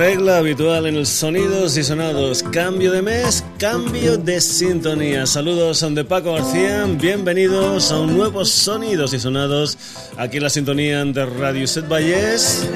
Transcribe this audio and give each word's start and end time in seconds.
regla 0.00 0.38
habitual 0.38 0.86
en 0.86 0.96
el 0.96 1.06
Sonidos 1.06 1.76
y 1.76 1.84
Sonados. 1.84 2.42
Cambio 2.42 2.90
de 2.90 3.02
mes, 3.02 3.44
cambio 3.58 4.16
de 4.16 4.40
sintonía. 4.40 5.26
Saludos 5.26 5.86
de 5.94 6.04
Paco 6.04 6.32
García, 6.32 6.86
bienvenidos 6.86 7.92
a 7.92 8.00
un 8.00 8.16
nuevo 8.16 8.44
Sonidos 8.44 9.12
y 9.12 9.20
Sonados 9.20 9.76
aquí 10.16 10.38
en 10.38 10.42
la 10.42 10.50
sintonía 10.50 11.04
de 11.04 11.26
Radio 11.26 11.66
Set 11.66 11.86
Valles. 11.86 12.66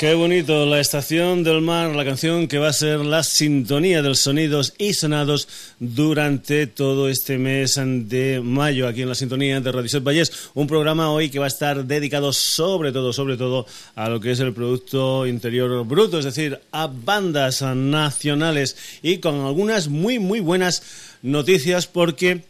Qué 0.00 0.14
bonito, 0.14 0.64
la 0.64 0.80
estación 0.80 1.44
del 1.44 1.60
mar, 1.60 1.94
la 1.94 2.06
canción 2.06 2.48
que 2.48 2.56
va 2.56 2.68
a 2.68 2.72
ser 2.72 3.00
la 3.00 3.22
sintonía 3.22 4.00
de 4.00 4.08
los 4.08 4.20
sonidos 4.20 4.72
y 4.78 4.94
sonados 4.94 5.46
durante 5.78 6.66
todo 6.66 7.10
este 7.10 7.36
mes 7.36 7.78
de 7.84 8.40
mayo 8.42 8.88
aquí 8.88 9.02
en 9.02 9.10
la 9.10 9.14
sintonía 9.14 9.60
de 9.60 9.70
Radio 9.70 9.90
Set 9.90 10.02
Vallés. 10.02 10.32
Un 10.54 10.66
programa 10.66 11.10
hoy 11.10 11.28
que 11.28 11.38
va 11.38 11.44
a 11.44 11.48
estar 11.48 11.84
dedicado 11.84 12.32
sobre 12.32 12.92
todo, 12.92 13.12
sobre 13.12 13.36
todo 13.36 13.66
a 13.94 14.08
lo 14.08 14.20
que 14.20 14.30
es 14.30 14.40
el 14.40 14.54
Producto 14.54 15.26
Interior 15.26 15.84
Bruto, 15.84 16.18
es 16.18 16.24
decir, 16.24 16.58
a 16.72 16.86
bandas 16.86 17.60
nacionales 17.60 18.78
y 19.02 19.18
con 19.18 19.44
algunas 19.44 19.88
muy, 19.88 20.18
muy 20.18 20.40
buenas 20.40 20.82
noticias 21.20 21.86
porque 21.86 22.40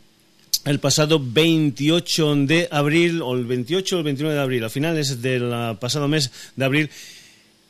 el 0.67 0.79
pasado 0.79 1.21
28 1.21 2.37
de 2.47 2.69
abril, 2.71 3.23
o 3.23 3.35
el 3.35 3.45
28 3.45 3.97
o 3.97 3.99
el 3.99 4.05
29 4.05 4.37
de 4.37 4.41
abril, 4.41 4.63
a 4.63 4.71
finales 4.71 5.21
del 5.21 5.77
pasado 5.81 6.07
mes 6.07 6.31
de 6.55 6.65
abril, 6.65 6.91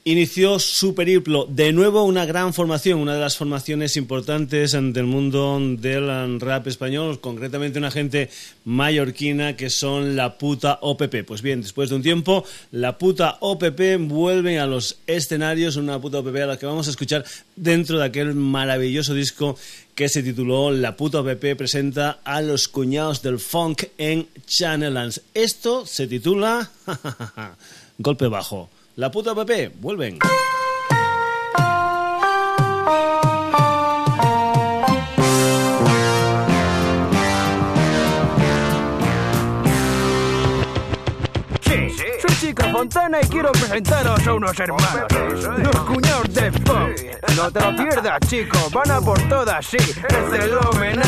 inició 0.05 0.59
su 0.59 0.95
periplo. 0.95 1.47
De 1.49 1.73
nuevo 1.73 2.05
una 2.05 2.25
gran 2.25 2.55
formación, 2.55 3.01
una 3.01 3.15
de 3.15 3.21
las 3.21 3.37
formaciones 3.37 3.97
importantes 3.97 4.73
del 4.73 5.05
mundo 5.05 5.59
del 5.61 6.41
rap 6.41 6.67
español, 6.67 7.21
concretamente 7.21 7.79
una 7.79 7.91
gente 7.91 8.31
mallorquina 8.65 9.57
que 9.57 9.69
son 9.69 10.17
la 10.17 10.39
puta 10.39 10.79
OPP. 10.81 11.25
Pues 11.27 11.43
bien, 11.43 11.61
después 11.61 11.91
de 11.91 11.97
un 11.97 12.03
tiempo, 12.03 12.45
la 12.73 12.99
puta 12.99 13.37
OPP 13.41 13.99
vuelve 14.01 14.59
a 14.59 14.67
los 14.67 14.99
escenarios, 15.07 15.77
una 15.77 16.01
puta 16.01 16.21
OPP 16.21 16.37
a 16.37 16.47
la 16.47 16.59
que 16.59 16.67
vamos 16.67 16.87
a 16.87 16.91
escuchar 16.91 17.25
dentro 17.57 17.99
de 17.99 18.05
aquel 18.07 18.35
maravilloso 18.35 19.15
disco 19.15 19.57
que 19.95 20.09
se 20.09 20.23
tituló 20.23 20.71
La 20.71 20.97
puta 20.97 21.21
OPP 21.21 21.57
presenta 21.59 22.21
a 22.25 22.41
los 22.41 22.69
cuñados 22.69 23.21
del 23.23 23.39
funk 23.39 23.85
en 23.99 24.29
Channellands. 24.47 25.21
Esto 25.35 25.85
se 25.85 26.07
titula 26.07 26.71
Golpe 27.99 28.27
Bajo. 28.29 28.71
La 28.97 29.11
puta 29.11 29.35
Pepe, 29.35 29.73
vuelven. 29.81 30.19
Fontana 42.81 43.19
y 43.21 43.27
quiero 43.27 43.53
presentaros 43.53 44.27
a 44.27 44.33
unos 44.33 44.59
hermanos, 44.59 45.05
los 45.59 45.77
cuñados 45.81 46.33
de 46.33 46.51
Funk. 46.51 47.37
No 47.37 47.51
te 47.53 47.61
lo 47.61 47.77
pierdas, 47.77 48.21
chicos, 48.27 48.73
van 48.73 48.91
a 48.91 49.01
por 49.03 49.21
todas, 49.29 49.67
sí, 49.67 49.77
es 49.77 49.95
fenomenal. 50.31 51.05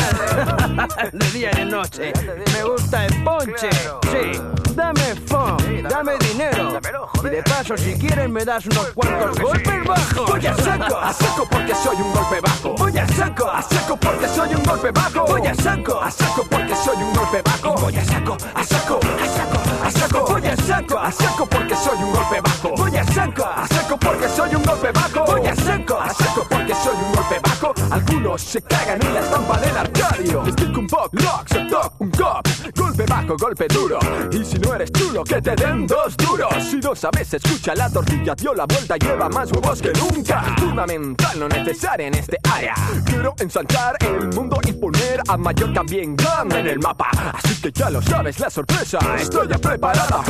De 1.13 1.31
día 1.31 1.49
y 1.51 1.57
de 1.57 1.65
noche, 1.65 2.13
me 2.53 2.63
gusta 2.63 3.07
el 3.07 3.23
ponche, 3.23 3.71
sí. 3.71 4.62
Dame 4.75 5.15
funk, 5.27 5.61
dame 5.87 6.17
dinero. 6.17 6.79
Y 7.23 7.29
de 7.29 7.43
paso, 7.43 7.77
si 7.77 7.93
quieren, 7.93 8.31
me 8.31 8.43
das 8.43 8.65
unos 8.65 8.87
cuantos 8.93 9.39
golpes 9.39 9.85
bajos. 9.85 10.29
Voy 10.29 10.45
a 10.45 10.55
saco, 10.55 10.97
a 10.97 11.13
saco 11.13 11.47
porque 11.49 11.75
soy 11.75 11.95
un 11.97 12.11
golpe 12.11 12.41
bajo. 12.41 12.75
Voy 12.77 12.97
a 12.97 13.07
saco, 13.07 13.49
a 13.49 13.61
saco 13.61 13.97
porque 13.97 14.27
soy 14.27 14.55
un 14.55 14.63
golpe 14.63 14.91
bajo. 14.91 15.25
Voy 15.25 15.47
a 15.47 15.55
saco, 15.55 16.01
a 16.01 16.11
saco 16.11 16.43
porque 16.49 16.75
soy 16.75 16.97
un 16.97 17.13
golpe 17.13 17.41
bajo. 17.43 17.75
Voy 17.75 17.95
a 17.95 18.05
saco, 18.05 18.37
a 18.55 18.63
saco, 18.63 18.99
a 19.03 19.27
saco, 19.27 19.59
a 19.83 19.91
saco. 19.91 20.25
Voy 20.27 20.47
a 20.47 20.57
saco, 20.57 20.97
a 20.97 21.11
saco 21.11 21.45
porque 21.45 21.75
soy 21.75 22.03
un 22.03 22.11
golpe 22.11 22.41
bajo. 22.41 22.69
Voy 22.75 22.97
a 22.97 23.05
saco, 23.05 23.45
a 23.45 23.67
saco 23.67 23.97
porque 23.97 24.29
soy 24.29 24.55
un 24.55 24.63
golpe 24.63 24.91
bajo. 24.91 25.25
Voy 25.25 25.47
a 25.47 25.55
saco, 25.55 25.99
a 25.99 26.13
saco 26.13 26.47
porque 26.49 26.75
soy 26.75 26.95
un 26.95 27.13
golpe 27.13 27.39
bajo. 27.43 27.73
Algunos 27.91 28.41
se 28.41 28.61
cagan 28.61 29.01
en 29.01 29.13
la 29.13 29.19
estampa 29.19 29.57
del 29.59 29.77
arcadio. 29.77 30.45
Stick 30.51 30.77
un 30.77 30.87
pop, 30.87 31.13
rock, 31.13 31.47
se 31.47 31.59
un 31.99 32.11
cop. 32.11 32.47
Golpe 32.75 33.05
bajo, 33.05 33.22
golpe 33.27 33.67
duro. 33.67 33.99
Y 34.31 34.43
si 34.43 34.57
no 34.59 34.75
eres 34.75 34.91
chulo, 34.91 35.23
que 35.23 35.41
te 35.41 35.55
den 35.55 35.87
dos 35.87 36.15
duros. 36.17 36.53
Si 36.63 36.77
no 36.77 36.95
sabes, 36.95 37.33
escucha 37.33 37.75
la 37.75 37.89
tortilla, 37.89 38.35
dio 38.35 38.53
la 38.53 38.65
vuelta, 38.65 38.97
lleva 38.97 39.29
más 39.29 39.51
huevos 39.51 39.81
que 39.81 39.91
nunca. 39.93 40.41
Fundamental, 40.57 41.39
no 41.39 41.47
necesaria 41.47 42.07
en 42.07 42.15
este 42.15 42.37
área. 42.51 42.73
Quiero 43.05 43.33
ensanchar 43.39 43.95
el 44.01 44.27
mundo 44.29 44.59
y 44.65 44.73
poner 44.73 45.21
a 45.27 45.37
Mallorca 45.37 45.83
bien 45.83 46.15
grande 46.15 46.59
en 46.59 46.67
el 46.67 46.79
mapa. 46.79 47.09
Así 47.33 47.61
que 47.61 47.71
ya 47.71 47.89
lo 47.89 48.01
sabes, 48.01 48.39
la 48.39 48.49
sorpresa. 48.49 48.99
Estoy 49.17 49.47
preparada. 49.47 50.23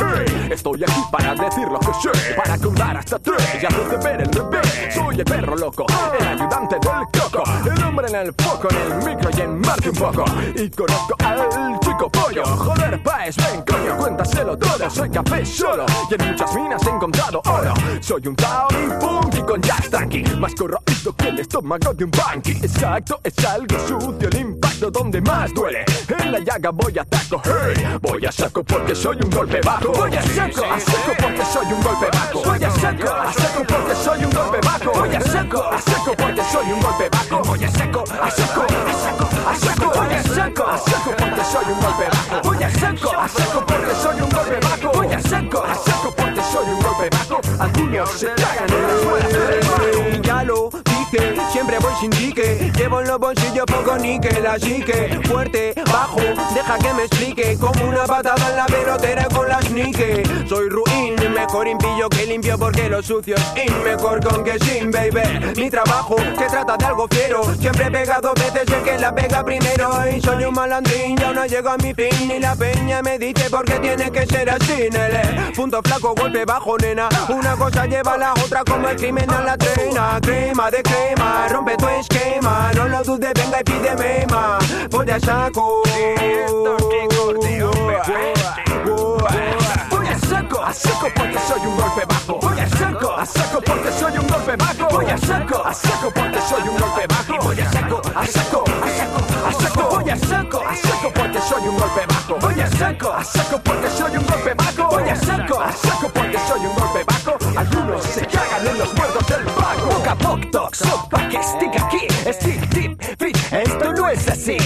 Estoy 0.50 0.84
aquí 0.84 1.02
para 1.12 1.36
decir 1.36 1.68
lo 1.68 1.80
que 1.80 1.94
sé. 2.02 2.34
Para 2.36 2.58
contar 2.58 2.98
hasta 2.98 3.20
tres 3.20 3.42
y 3.62 3.66
hacerte 3.66 3.98
ver 3.98 4.22
el 4.22 4.32
revés. 4.32 4.94
Soy 4.94 5.20
el 5.20 5.26
perro 5.26 5.56
loco, 5.56 5.86
el 6.20 6.28
ayudante 6.28 6.76
del 6.76 7.22
coco. 7.22 7.44
El 7.66 7.84
hombre 7.84 8.08
en 8.08 8.16
el 8.16 8.34
foco, 8.34 8.68
en 8.70 8.92
el 8.92 8.98
micro 8.98 9.30
y 9.38 9.42
en 9.42 9.60
Marte 9.62 9.90
un 9.90 9.96
poco. 9.96 10.26
Y 10.56 10.70
conozco 10.70 11.16
al 11.24 11.80
pollo. 11.98 12.44
Joder, 12.46 13.02
paes, 13.04 13.36
ven 13.38 13.64
coño, 13.68 13.98
cuéntaselo 13.98 14.58
todo. 14.58 14.90
Soy 14.90 15.10
café 15.10 15.46
solo 15.46 15.86
y 16.10 16.14
en 16.14 16.30
muchas 16.30 16.56
minas 16.56 16.86
he 16.86 16.90
encontrado 16.90 17.42
oro. 17.46 17.74
Soy 18.02 18.28
un 18.28 18.36
Tauri 18.36 18.88
funky 19.00 19.42
con 19.42 19.62
jazz 19.62 19.90
tranqui. 19.90 20.24
Más 20.38 20.54
corroído 20.56 21.16
que 21.18 21.28
el 21.30 21.40
estómago 21.40 21.94
de 21.94 22.06
un 22.06 22.12
banqui. 22.12 22.52
Exacto, 22.52 23.20
es 23.24 23.46
algo 23.46 23.78
sucio 23.88 24.30
el 24.30 24.38
impacto 24.38 24.92
donde 24.92 25.22
más 25.22 25.54
duele. 25.54 25.86
En 26.20 26.32
la 26.32 26.40
llaga 26.40 26.72
voy 26.72 26.98
a 26.98 27.06
taco, 27.06 27.42
hey. 27.46 27.98
Voy 28.02 28.26
a 28.26 28.32
saco 28.32 28.64
porque 28.64 28.96
soy 28.96 29.18
un 29.24 29.30
golpe 29.30 29.62
bajo. 29.62 29.92
Voy 29.92 30.16
a 30.16 30.22
saco, 30.22 30.64
a 30.66 30.80
saco 30.80 31.14
porque 31.20 31.46
soy 31.46 31.66
un 31.66 31.82
golpe 31.82 32.08
bajo. 32.12 32.44
Voy 32.44 32.64
a 32.64 32.72
saco, 32.72 33.10
a 33.10 33.34
saco 33.34 33.64
porque 33.68 33.96
soy 33.96 34.24
un 34.24 34.32
golpe 34.32 34.60
bajo. 34.64 34.92
Voy 34.94 35.16
a 35.16 35.22
saco, 35.22 35.64
a 35.64 35.82
saco 35.82 36.14
porque 36.18 36.44
soy 36.52 36.72
un 36.72 36.82
golpe 36.82 37.10
bajo. 37.10 37.44
Voy 37.44 37.64
a 37.64 37.72
saco, 37.72 38.04
a 38.22 38.32
saco, 38.32 38.62
a 38.62 38.94
saco, 38.94 39.30
a 39.48 39.56
saco. 39.56 39.92
Voy 39.96 40.14
a 40.14 40.24
saco, 40.24 40.68
a 40.68 40.78
saco 40.78 41.12
porque 41.18 41.44
soy 41.46 41.66
un 41.72 41.83
Voy 42.44 42.64
a 42.64 42.70
saco, 42.70 43.12
a 43.12 43.28
saco 43.28 43.66
porque 43.66 43.94
soy 44.02 44.22
un 44.22 44.30
golpe 44.30 44.60
bajo. 44.62 44.92
Voy 44.94 45.14
a 45.14 45.20
saco, 45.22 45.64
a 45.64 45.76
saco 45.76 46.14
porque 46.16 46.42
soy 46.52 46.66
un 46.70 46.82
golpe 46.82 47.10
bajo. 47.12 47.42
Algunos 47.60 48.10
se 48.10 48.28
cagan 48.28 48.70
en 48.70 48.88
la 48.88 48.98
suela. 49.02 50.22
Ya 50.22 50.44
lo 50.44 50.70
dije, 50.70 51.36
dique. 52.02 52.72
Llevo 52.78 53.02
en 53.02 53.08
los 53.08 53.20
bolsillos 53.20 53.66
poco 53.66 53.98
níquel, 53.98 54.46
así 54.46 54.84
que 54.84 55.20
fuerte, 55.26 55.74
bajo, 55.92 56.20
deja 56.54 56.78
que 56.78 56.94
me 56.94 57.04
explique. 57.04 57.58
Como 57.60 57.88
una 57.88 58.06
patada 58.06 58.50
en 58.50 58.56
la 58.56 58.66
pelotera 58.66 59.26
con 59.26 59.48
las 59.48 59.70
nique. 59.72 60.24
Soy 60.48 60.70
ruin, 60.70 61.16
mejor 61.34 61.68
impillo 61.68 62.10
que 62.10 62.26
limpio 62.26 62.58
porque 62.58 62.90
lo 62.90 63.02
sucio 63.02 63.36
es 63.36 63.66
in. 63.66 63.84
Mejor 63.84 64.24
con 64.24 64.44
que 64.44 64.58
sin, 64.60 64.92
baby. 64.92 65.54
Mi 65.58 65.70
trabajo 65.70 66.16
se 66.38 66.46
trata 66.46 66.78
de 66.78 66.86
algo 66.86 67.08
fiero. 67.10 67.44
Siempre 67.60 67.92
pega 67.92 68.20
dos 68.22 68.34
veces 68.36 68.68
el 68.68 68.84
que 68.84 68.98
la 68.98 69.14
pega 69.14 69.44
primero. 69.44 69.92
Y 70.10 70.22
soy 70.22 70.44
un 70.46 70.54
malandrín, 70.54 71.18
ya 71.18 71.32
no 71.32 71.46
llego 71.46 71.70
a 71.70 71.78
mi 71.78 71.94
fin. 71.94 72.32
Y 72.32 72.40
la 72.40 72.56
peña 72.56 73.02
me 73.02 73.18
dice 73.18 73.50
por 73.50 73.66
qué 73.66 73.80
tiene 73.80 74.12
que 74.12 74.26
ser 74.26 74.50
así, 74.50 74.90
nele. 74.92 75.52
Punto 75.56 75.82
flaco, 75.84 76.14
golpe 76.16 76.46
bajo, 76.46 76.78
nena. 76.78 77.10
Una 77.30 77.56
cosa 77.56 77.86
lleva 77.86 78.14
a 78.14 78.18
la 78.18 78.34
otra 78.34 78.64
como 78.64 78.90
el 78.90 78.96
crimen 78.96 79.30
a 79.32 79.42
la 79.42 79.58
trena. 79.58 80.20
Crema 80.22 80.72
de 80.72 80.84
crema, 80.84 81.48
rompe 81.50 81.78
tu 81.84 81.90
esquema. 81.90 82.72
No 82.76 82.88
lo 82.88 83.04
dudes, 83.04 83.34
venga 83.34 83.60
y 83.60 83.64
pídeme 83.64 84.26
más. 84.30 84.90
Voy 84.90 85.10
a 85.10 85.20
saco. 85.20 85.84
Voy 89.90 90.08
a 90.08 90.20
saco, 90.20 90.62
a 90.62 90.74
saco 90.74 91.08
porque 91.16 91.40
soy 91.48 91.68
un 91.68 91.78
golpe 91.78 92.06
bajo. 92.08 92.40
Voy 92.40 92.60
a 92.60 92.70
saco, 92.70 93.14
A 93.14 93.26
saco 93.26 93.62
porque 93.66 93.92
soy 93.92 94.18
un 94.18 94.28
golpe 94.28 94.56
bajo. 94.56 94.88
Voy 94.90 95.06
a 95.06 95.18
saco, 95.18 95.66
a 95.66 95.74
saco 95.74 96.12
porque 96.14 96.42
soy 96.42 96.70
un 96.70 96.78
golpe 96.78 97.08
bajo. 97.08 97.44
Voy 97.44 97.60
a 97.60 97.72
saco, 97.72 98.02
a 98.16 98.26
saco, 98.28 98.64
a 98.64 98.88
saco, 98.90 99.20
a 99.48 99.52
saco. 99.52 99.90
Voy 99.90 100.10
a 100.10 100.18
saco, 100.18 100.62
a 100.62 100.76
saco 100.76 101.12
porque 101.14 101.40
soy 101.42 101.68
un 101.68 101.78
golpe 101.78 102.06
bajo. 102.08 102.36
Voy 102.40 102.62
a 102.62 102.68
saco, 102.68 103.12
A 103.12 103.24
saco 103.24 103.60
porque 103.64 103.90
soy 103.90 104.18
un 104.18 104.26
golpe 104.26 104.54
bajo. 104.54 104.90
Voy 104.90 105.10
a 105.10 105.16
saco, 105.16 105.60
a 105.60 105.72
saco 105.72 106.10
porque 106.14 106.40
soy 106.48 106.60
un 106.60 106.66
golpe 106.66 106.82
bajo. 106.82 106.83
Pop 110.16 110.40
talk, 110.52 110.76
sopa 110.76 111.28
que 111.30 111.42
stick 111.44 111.76
aquí, 111.76 112.08
stick 112.32 112.70
tip, 112.70 113.02
fit. 113.18 113.38
Esto 113.52 113.94
no 113.94 114.10
es 114.10 114.28
así. 114.28 114.58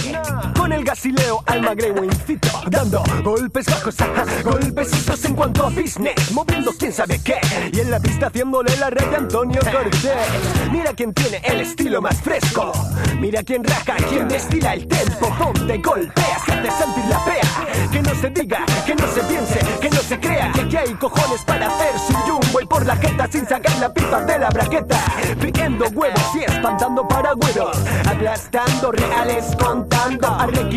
Gasileo 0.88 1.44
al 1.48 1.62
magrego 1.64 2.02
incito, 2.02 2.48
dando 2.72 3.04
golpes 3.22 3.66
bajos, 3.66 4.00
ajá, 4.00 4.24
golpecitos 4.42 5.26
en 5.26 5.36
cuanto 5.36 5.66
a 5.66 5.70
business, 5.70 6.32
moviendo 6.32 6.72
quién 6.80 6.94
sabe 6.94 7.20
qué. 7.22 7.42
Y 7.74 7.82
en 7.82 7.92
la 7.92 8.00
pista 8.00 8.28
haciéndole 8.28 8.74
la 8.78 8.90
red 8.90 9.06
de 9.08 9.18
Antonio 9.18 9.60
Cortés. 9.70 10.18
Mira 10.72 10.94
quién 10.94 11.14
tiene 11.14 11.42
el 11.44 11.60
estilo 11.60 12.02
más 12.02 12.22
fresco. 12.22 12.72
Mira 13.20 13.44
quién 13.44 13.66
raja, 13.66 13.98
quién 14.08 14.30
destila 14.30 14.76
el 14.76 14.88
tempo. 14.88 15.28
Donde 15.38 15.78
golpeas, 15.80 16.44
que 16.46 16.54
hace 16.54 16.72
sentir 16.72 17.06
la 17.10 17.26
pea. 17.26 17.92
Que 17.92 18.02
no 18.02 18.16
se 18.16 18.30
diga, 18.30 18.66
que 18.86 18.96
no 18.96 19.08
se 19.08 19.22
piense, 19.24 19.60
que 19.82 19.90
no 19.90 20.00
se 20.00 20.20
crea. 20.22 20.52
Que 20.54 20.62
aquí 20.62 20.78
hay 20.78 20.94
cojones 20.94 21.44
para 21.44 21.68
hacer 21.68 22.00
su 22.00 22.14
jumbo 22.14 22.62
y 22.62 22.66
por 22.66 22.86
la 22.86 22.96
jeta 22.96 23.28
sin 23.30 23.46
sacar 23.46 23.78
la 23.80 23.94
pipa 23.94 24.22
de 24.22 24.40
la 24.40 24.50
braqueta. 24.52 25.00
Friendo 25.38 25.86
huevos 25.90 26.36
y 26.36 26.46
espantando 26.46 27.06
paragüeros. 27.06 27.78
Aplastando 28.06 28.94
reales, 28.94 29.44
contando, 29.60 30.28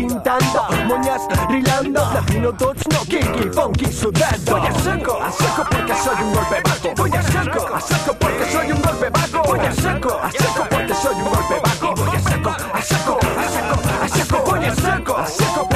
Moñas 0.07 1.21
rilando. 1.49 2.01
Latino 2.13 2.51
touch, 2.53 2.87
no 2.91 3.01
kinky, 3.05 3.49
funky, 3.53 3.85
sudando. 3.91 4.51
Voy 4.51 4.67
a 4.67 4.73
saco, 4.79 5.21
a 5.21 5.31
saco 5.31 5.63
porque 5.69 5.95
soy 5.95 6.23
un 6.23 6.33
golpe 6.33 6.61
bajo. 6.63 6.95
Voy 6.95 7.11
a 7.11 7.21
saco, 7.21 7.75
a 7.75 7.81
saco 7.81 8.13
porque 8.19 8.45
soy 8.45 8.71
un 8.71 8.81
golpe 8.81 9.09
bajo. 9.09 9.43
Voy 9.43 9.59
a 9.59 9.71
saco, 9.73 10.19
a 10.21 10.31
saco 10.31 10.67
porque 10.69 10.93
soy 10.95 11.15
un 11.15 11.23
golpe 11.25 11.59
bajo. 11.63 11.95
Voy 11.95 12.15
a 12.15 12.19
saco, 12.19 12.49
a 12.49 12.81
saco, 12.81 13.19
a 13.37 13.49
saco, 13.49 13.79
a 14.01 14.07
saco. 14.07 14.43
Voy 14.45 14.65
a 14.65 14.75
saco, 14.75 15.17
a 15.17 15.27
saco 15.27 15.70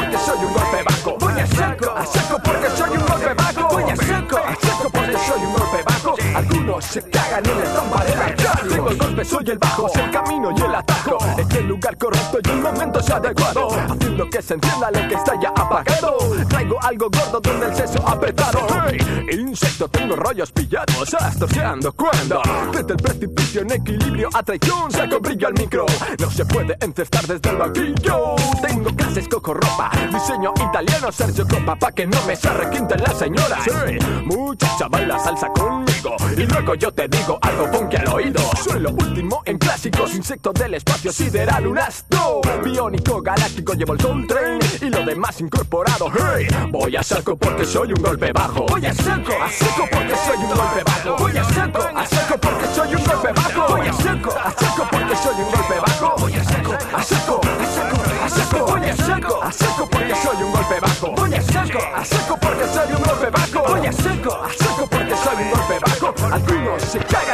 Algunos 6.65 6.85
se 6.85 7.01
cagan 7.11 7.45
en 7.45 7.59
la 7.59 7.63
estampa 7.63 8.03
de 8.05 8.15
la. 8.15 8.35
Tengo 8.67 8.89
el 8.89 8.97
golpe, 8.97 9.23
soy 9.23 9.45
el 9.51 9.57
bajo, 9.59 9.87
soy 9.87 10.01
el 10.01 10.09
camino 10.09 10.49
y 10.57 10.61
el 10.61 10.73
atajo. 10.73 11.17
Es 11.37 11.55
el 11.55 11.67
lugar 11.67 11.95
correcto 11.95 12.39
y 12.43 12.49
el 12.49 12.59
momento 12.59 12.99
es 12.99 13.09
adecuado. 13.11 13.67
Haciendo 13.67 14.27
que 14.31 14.41
se 14.41 14.55
entienda 14.55 14.89
lo 14.89 15.07
que 15.07 15.13
está 15.13 15.39
ya 15.39 15.49
apagado. 15.49 16.17
Traigo 16.49 16.81
algo 16.81 17.07
gordo 17.11 17.39
donde 17.39 17.67
el 17.67 17.75
seso 17.75 18.07
apretado. 18.07 18.65
Hey, 18.89 18.97
insecto, 19.29 19.87
tengo 19.89 20.15
rollos 20.15 20.51
pillados. 20.51 21.13
Astroseando 21.13 21.93
cuando 21.93 22.41
desde 22.71 22.93
el 22.93 22.97
precipicio 22.97 23.61
en 23.61 23.71
equilibrio 23.71 24.29
a 24.33 24.41
traición 24.41 24.89
saco 24.89 25.19
brillo 25.19 25.49
al 25.49 25.53
micro. 25.53 25.85
No 26.17 26.31
se 26.31 26.45
puede 26.45 26.75
encestar 26.81 27.27
desde 27.27 27.47
el 27.47 27.57
banquillo. 27.57 28.35
Tengo 28.63 28.89
clases 28.95 29.27
coco 29.27 29.53
ropa, 29.53 29.91
diseño 30.11 30.51
italiano 30.67 31.11
Sergio 31.11 31.47
Copa 31.47 31.75
pa' 31.75 31.91
que 31.91 32.07
no 32.07 32.17
me 32.25 32.35
se 32.35 32.49
requinten 32.49 33.03
las 33.03 33.19
señoras. 33.19 33.59
Sí, 33.63 33.99
muchacha 34.25 34.87
baila 34.89 35.19
salsa 35.19 35.47
conmigo 35.49 36.15
y 36.35 36.54
luego 36.55 36.75
yo 36.75 36.91
te 36.91 37.07
digo 37.07 37.37
algo 37.41 37.67
funky 37.67 37.97
al 37.97 38.07
oído. 38.07 38.41
Soy 38.63 38.79
lo 38.79 38.91
último 38.91 39.41
en 39.45 39.57
clásicos, 39.57 40.15
insecto 40.15 40.53
del 40.53 40.75
espacio 40.75 41.11
sideral, 41.11 41.67
un 41.67 41.77
astro 41.77 42.41
biónico 42.63 43.21
galáctico 43.21 43.73
llevo 43.73 43.93
el 43.93 43.99
soul 43.99 44.25
train 44.27 44.59
y 44.81 44.89
lo 44.89 45.03
demás 45.05 45.39
incorporado. 45.41 46.09
Hey, 46.11 46.47
voy 46.69 46.95
a 46.95 47.03
saco 47.03 47.35
porque 47.35 47.65
soy 47.65 47.89
un 47.89 48.01
golpe 48.01 48.31
bajo. 48.31 48.65
Voy 48.67 48.85
a 48.85 48.93
saco, 48.93 49.33
a 49.41 49.49
saco 49.51 49.87
porque 49.91 50.15
soy 50.15 50.37
un 50.37 50.47
golpe 50.47 50.83
bajo. 50.85 51.15
Voy 51.17 51.37
a 51.37 51.43
saco, 51.43 51.79
a 51.79 52.05
saco 52.05 52.37
porque 52.39 52.67
soy 52.67 52.95
un 52.95 53.03
golpe 53.03 53.33
bajo. 53.33 53.67
Voy 53.67 53.87
a 53.87 53.93
saco, 53.93 54.31
a 54.31 54.51
saco 54.51 54.87
porque 54.91 55.15
soy 55.15 55.35
un 55.35 55.51
golpe 55.51 55.75
bajo. 55.85 56.15
Voy 56.19 56.33
a 56.33 56.43
saco, 56.43 56.73
a 56.73 57.03
saco, 57.03 57.41
a 57.43 57.67
saco, 57.67 58.23
a 58.23 58.29
saco. 58.29 58.65
Voy 58.65 58.85
a 58.85 58.95
saco, 58.95 59.43
a 59.43 59.51
saco 59.51 59.89
porque 59.89 60.15
soy 60.15 60.43
un 60.43 60.51
golpe 60.51 60.79
bajo. 60.79 61.11
Voy 61.11 61.33
a 61.33 61.41
saco, 61.41 61.79
a 61.95 62.05
saco 62.05 62.37
porque 62.37 62.67
soy 62.67 62.93
un 62.95 63.03
golpe 63.03 63.29
bajo. 63.29 63.63
Voy 63.67 63.87
a 63.87 63.91
saco, 63.91 64.43
a 64.43 64.49
saco 64.53 64.64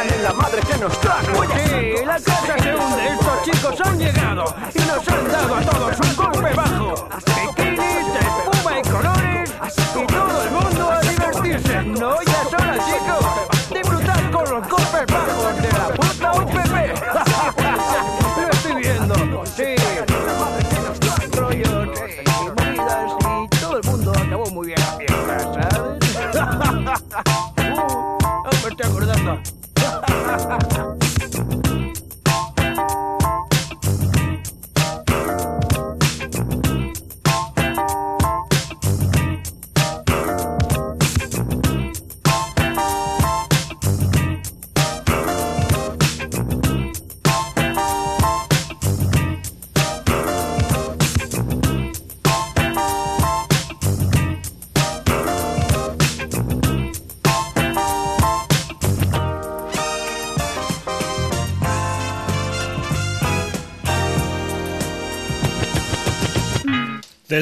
cagan 0.02 0.14
en 0.14 0.22
la 0.22 0.32
madre 0.32 0.60
que 0.62 0.78
nos 0.78 1.00
trajo. 1.00 1.44
Sí, 1.44 1.94
la 2.04 2.18
casa 2.20 2.58
se 2.62 2.74
hunde. 2.74 3.08
Estos 3.08 3.42
chicos 3.44 3.80
han 3.84 3.98
llegado 3.98 4.54
y 4.74 4.78
nos 4.80 5.08
han 5.08 5.28
dado 5.28 5.54
a 5.54 5.60
todos 5.62 6.01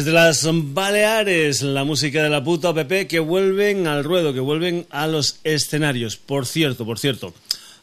Desde 0.01 0.13
las 0.13 0.49
Baleares, 0.51 1.61
la 1.61 1.85
música 1.85 2.23
de 2.23 2.31
la 2.31 2.43
puta 2.43 2.73
PP 2.73 3.07
que 3.07 3.21
vuelven 3.21 3.87
al 3.87 4.03
ruedo, 4.03 4.33
que 4.33 4.41
vuelven 4.41 4.87
a 4.89 5.07
los 5.07 5.41
escenarios. 5.45 6.17
Por 6.17 6.47
cierto, 6.47 6.87
por 6.87 6.99
cierto, 6.99 7.35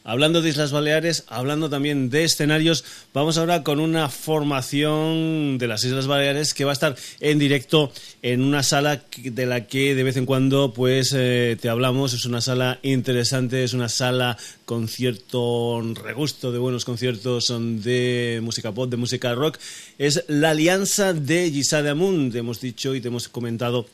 hablando 0.08 0.40
de 0.40 0.48
Islas 0.48 0.72
Baleares, 0.72 1.24
hablando 1.28 1.68
también 1.68 2.08
de 2.08 2.24
escenarios, 2.24 2.82
vamos 3.12 3.36
ahora 3.36 3.62
con 3.62 3.78
una 3.78 4.08
formación 4.08 5.58
de 5.58 5.66
las 5.68 5.84
Islas 5.84 6.06
Baleares 6.06 6.54
que 6.54 6.64
va 6.64 6.70
a 6.70 6.72
estar 6.72 6.96
en 7.20 7.38
directo 7.38 7.92
en 8.22 8.42
una 8.42 8.62
sala 8.62 9.02
de 9.22 9.44
la 9.44 9.66
que 9.66 9.94
de 9.94 10.02
vez 10.04 10.16
en 10.16 10.24
cuando 10.24 10.72
pues 10.72 11.12
eh, 11.14 11.58
te 11.60 11.68
hablamos. 11.68 12.14
Es 12.14 12.24
una 12.24 12.40
sala 12.40 12.78
interesante, 12.82 13.62
es 13.62 13.74
una 13.74 13.90
sala 13.90 14.38
con 14.64 14.88
cierto 14.88 15.82
regusto 16.02 16.52
de 16.52 16.58
buenos 16.58 16.86
conciertos 16.86 17.52
de 17.58 18.40
música 18.42 18.72
pop, 18.72 18.88
de 18.88 18.96
música 18.96 19.34
rock. 19.34 19.58
Es 19.98 20.24
la 20.26 20.50
Alianza 20.50 21.12
de 21.12 21.50
Gisade 21.50 21.90
Amunt. 21.90 22.32
Te 22.32 22.38
hemos 22.38 22.62
dicho 22.62 22.94
y 22.94 23.02
te 23.02 23.08
hemos 23.08 23.28
comentado 23.28 23.86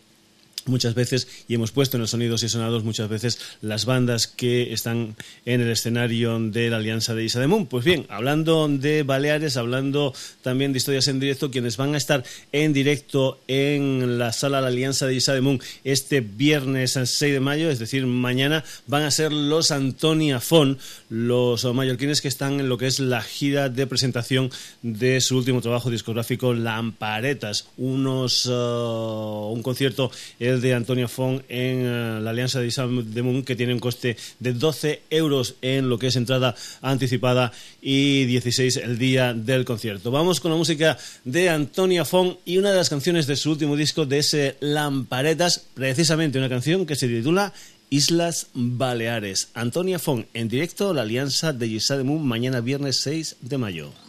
muchas 0.66 0.94
veces 0.94 1.28
y 1.49 1.54
hemos 1.54 1.73
puesto 1.73 1.97
en 1.97 2.02
los 2.02 2.11
sonidos 2.11 2.42
y 2.42 2.49
sonados 2.49 2.85
muchas 2.85 3.09
veces 3.09 3.38
las 3.61 3.85
bandas 3.85 4.26
que 4.26 4.73
están 4.73 5.16
en 5.44 5.61
el 5.61 5.71
escenario 5.71 6.38
de 6.38 6.71
la 6.71 6.76
Alianza 6.76 7.14
de 7.14 7.25
Isademun. 7.25 7.66
Pues 7.66 7.85
bien, 7.85 8.06
hablando 8.09 8.68
de 8.68 9.02
Baleares, 9.02 9.56
hablando 9.56 10.14
también 10.42 10.73
de 10.73 10.78
historias 10.78 11.09
en 11.09 11.21
directo, 11.21 11.50
quienes 11.50 11.76
van 11.76 11.94
a 11.94 11.99
estar 11.99 12.25
en 12.52 12.73
directo 12.73 13.40
en 13.49 14.18
la 14.18 14.33
sala 14.33 14.59
de 14.59 14.62
la 14.62 14.68
Alianza 14.68 15.06
de 15.06 15.14
Isademun 15.14 15.61
este 15.85 16.21
viernes 16.21 16.92
6 16.92 17.33
de 17.33 17.40
mayo, 17.40 17.71
es 17.71 17.78
decir, 17.78 18.06
mañana, 18.06 18.64
van 18.87 19.02
a 19.02 19.11
ser 19.11 19.33
los 19.33 19.71
Antonia 19.71 20.40
Fon, 20.40 20.78
los 21.09 21.64
mallorquines 21.64 22.21
que 22.21 22.28
están 22.28 22.61
en 22.61 22.68
lo 22.68 22.78
que 22.78 22.87
es 22.87 23.00
la 23.00 23.23
gira 23.23 23.68
de 23.68 23.87
presentación 23.87 24.50
de 24.83 25.21
su 25.21 25.37
último 25.37 25.61
trabajo 25.61 25.90
discográfico, 25.90 26.54
Lamparetas, 26.54 27.68
unos, 27.76 28.47
uh, 28.47 29.50
un 29.52 29.62
concierto 29.62 30.11
el 30.38 30.53
de 30.61 30.75
Antonio 30.75 31.08
Fon 31.08 31.42
en 31.49 31.87
uh, 31.87 32.20
la 32.20 32.30
Alianza 32.30 32.61
de 32.61 32.66
Isam 32.66 33.12
de 33.12 33.23
Moon, 33.23 33.42
que 33.42 33.56
tiene 33.56 33.75
un 33.75 33.80
coste 33.80 34.16
de 34.38 34.52
12 34.52 35.02
euros 35.11 35.56
en 35.62 35.88
lo 35.88 35.99
que 35.99 36.08
es 36.08 36.16
entrada 36.16 36.54
anticipada 36.82 37.52
y 37.80 38.25
16 38.25 38.76
el 38.78 38.99
día 38.99 39.34
del 39.34 39.64
concierto. 39.64 40.11
Vamos 40.11 40.40
con 40.40 40.50
la 40.50 40.56
música 40.56 40.99
de 41.25 41.50
Antonia 41.50 42.04
Fon 42.04 42.38
y 42.44 42.58
una 42.58 42.70
de 42.70 42.76
las 42.76 42.90
canciones 42.90 43.26
de 43.26 43.37
su 43.37 43.50
último 43.50 43.76
disco, 43.76 44.06
de 44.06 44.18
ese 44.18 44.56
Lamparetas, 44.61 45.66
precisamente 45.75 46.38
una 46.38 46.49
canción 46.49 46.87
que 46.87 46.96
se 46.96 47.08
titula 47.08 47.52
Islas 47.90 48.49
Baleares. 48.54 49.50
Antonia 49.54 49.99
Fon 49.99 50.26
en 50.34 50.49
directo, 50.49 50.92
la 50.94 51.02
Alianza 51.02 51.52
de 51.52 51.66
Isam 51.66 51.99
de 51.99 52.04
Moon, 52.04 52.26
mañana 52.26 52.61
viernes 52.61 52.96
6 53.00 53.37
de 53.40 53.58
mayo. 53.58 54.03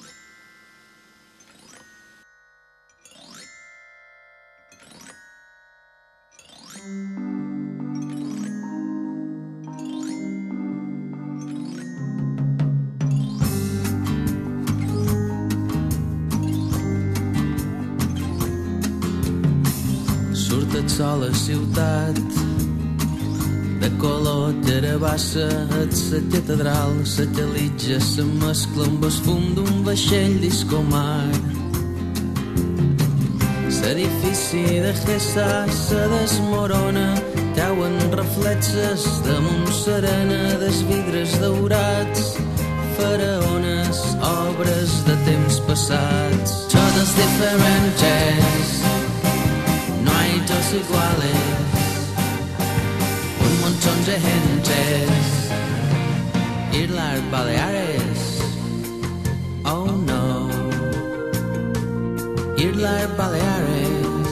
Surtet 20.96 21.08
sol 21.08 21.24
a 21.24 21.34
ciutat. 21.34 22.18
De 23.82 23.90
color 23.98 24.54
terabassa 24.64 25.48
et 25.82 25.92
sa 25.92 26.20
catedral 26.32 26.94
satellitja 27.04 28.00
se 28.00 28.24
mescla 28.24 28.86
amb 28.86 29.04
el 29.04 29.12
fum 29.26 29.44
d'un 29.56 29.84
vaixell 29.84 30.40
discomar. 30.40 31.28
L'edifici 33.86 34.64
de 34.82 34.94
Gessa 35.06 35.68
se 35.70 36.08
desmorona 36.14 37.10
cauen 37.56 37.98
reflexes 38.12 39.06
damunt 39.28 39.68
serena 39.84 40.58
des 40.64 40.82
vidres 40.90 41.36
daurats. 41.42 42.38
Faraones, 42.98 44.00
obres 44.22 45.04
de 45.06 45.16
temps 45.28 45.60
passats. 45.68 46.66
Totes 46.72 47.14
diferentes 47.20 48.56
no 48.64 48.75
dos 50.66 50.74
iguales. 50.74 51.36
Un 53.46 53.62
montón 53.62 54.06
de 54.06 54.20
gentes 54.20 55.10
Islas 56.74 57.20
Baleares. 57.32 58.40
Oh 59.64 59.88
no. 60.06 60.50
Islas 62.58 63.18
Baleares. 63.18 64.28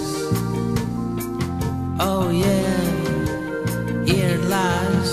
Oh 2.00 2.32
yeah. 2.32 2.80
Islas 4.06 5.08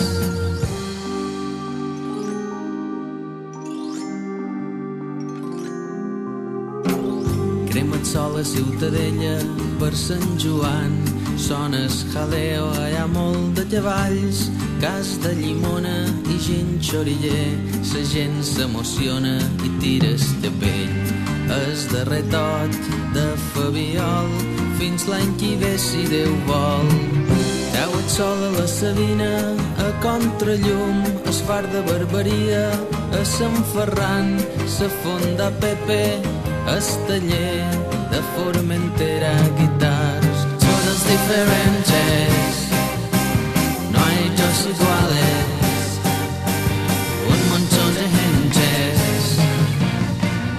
Crema 7.70 8.04
sol 8.04 8.40
a 8.40 8.44
Ciutadella 8.44 9.38
per 9.78 9.94
Sant 9.96 10.36
Joan 10.36 11.09
Sones 11.40 12.04
jaleo, 12.12 12.66
hi 12.84 12.96
ha 13.00 13.06
molt 13.08 13.56
de 13.56 13.64
cavalls, 13.72 14.42
cas 14.82 15.14
de 15.24 15.32
llimona 15.38 15.94
i 16.28 16.36
gent 16.44 16.74
xoriller. 16.84 17.56
La 17.90 18.02
gent 18.12 18.36
s'emociona 18.44 19.32
i 19.64 19.70
tires 19.80 20.26
de 20.44 20.50
pell. 20.60 20.92
És 21.56 21.86
darrer 21.92 22.22
tot 22.32 22.76
de 23.16 23.24
Fabiol, 23.54 24.30
fins 24.78 25.08
l'any 25.08 25.32
que 25.40 25.56
ve 25.62 25.72
si 25.80 26.04
Déu 26.12 26.30
vol. 26.46 26.92
Cau 27.74 27.96
el 27.98 28.06
sol 28.12 28.44
a 28.46 28.52
la 28.58 28.68
Sabina, 28.68 29.32
a 29.86 29.90
contrallum, 30.04 31.02
es 31.32 31.40
far 31.48 31.64
de 31.72 31.80
barberia, 31.88 32.66
a 33.16 33.24
Sant 33.24 33.60
Ferran, 33.72 34.36
sa 34.68 34.92
fonda 35.02 35.50
Pepe, 35.64 36.04
es 36.76 36.96
taller 37.08 37.64
de 38.12 38.20
Formentera, 38.34 39.34
guitars, 39.58 40.19
totes 41.10 41.18
diferents, 41.18 42.68
no 43.92 43.98
hay 44.04 44.28
dos 44.36 44.66
iguales, 44.74 45.84
un 47.32 47.40
montón 47.50 47.94
de 47.94 48.04
gentes, 48.16 49.18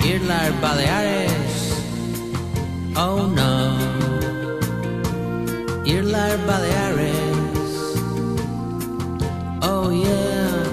Irlar 0.04 0.52
Baleares, 0.62 1.54
oh 2.96 3.28
no, 3.28 3.76
Irlar 5.86 6.38
Baleares, 6.46 7.72
oh 9.62 9.92
yeah, 9.92 10.64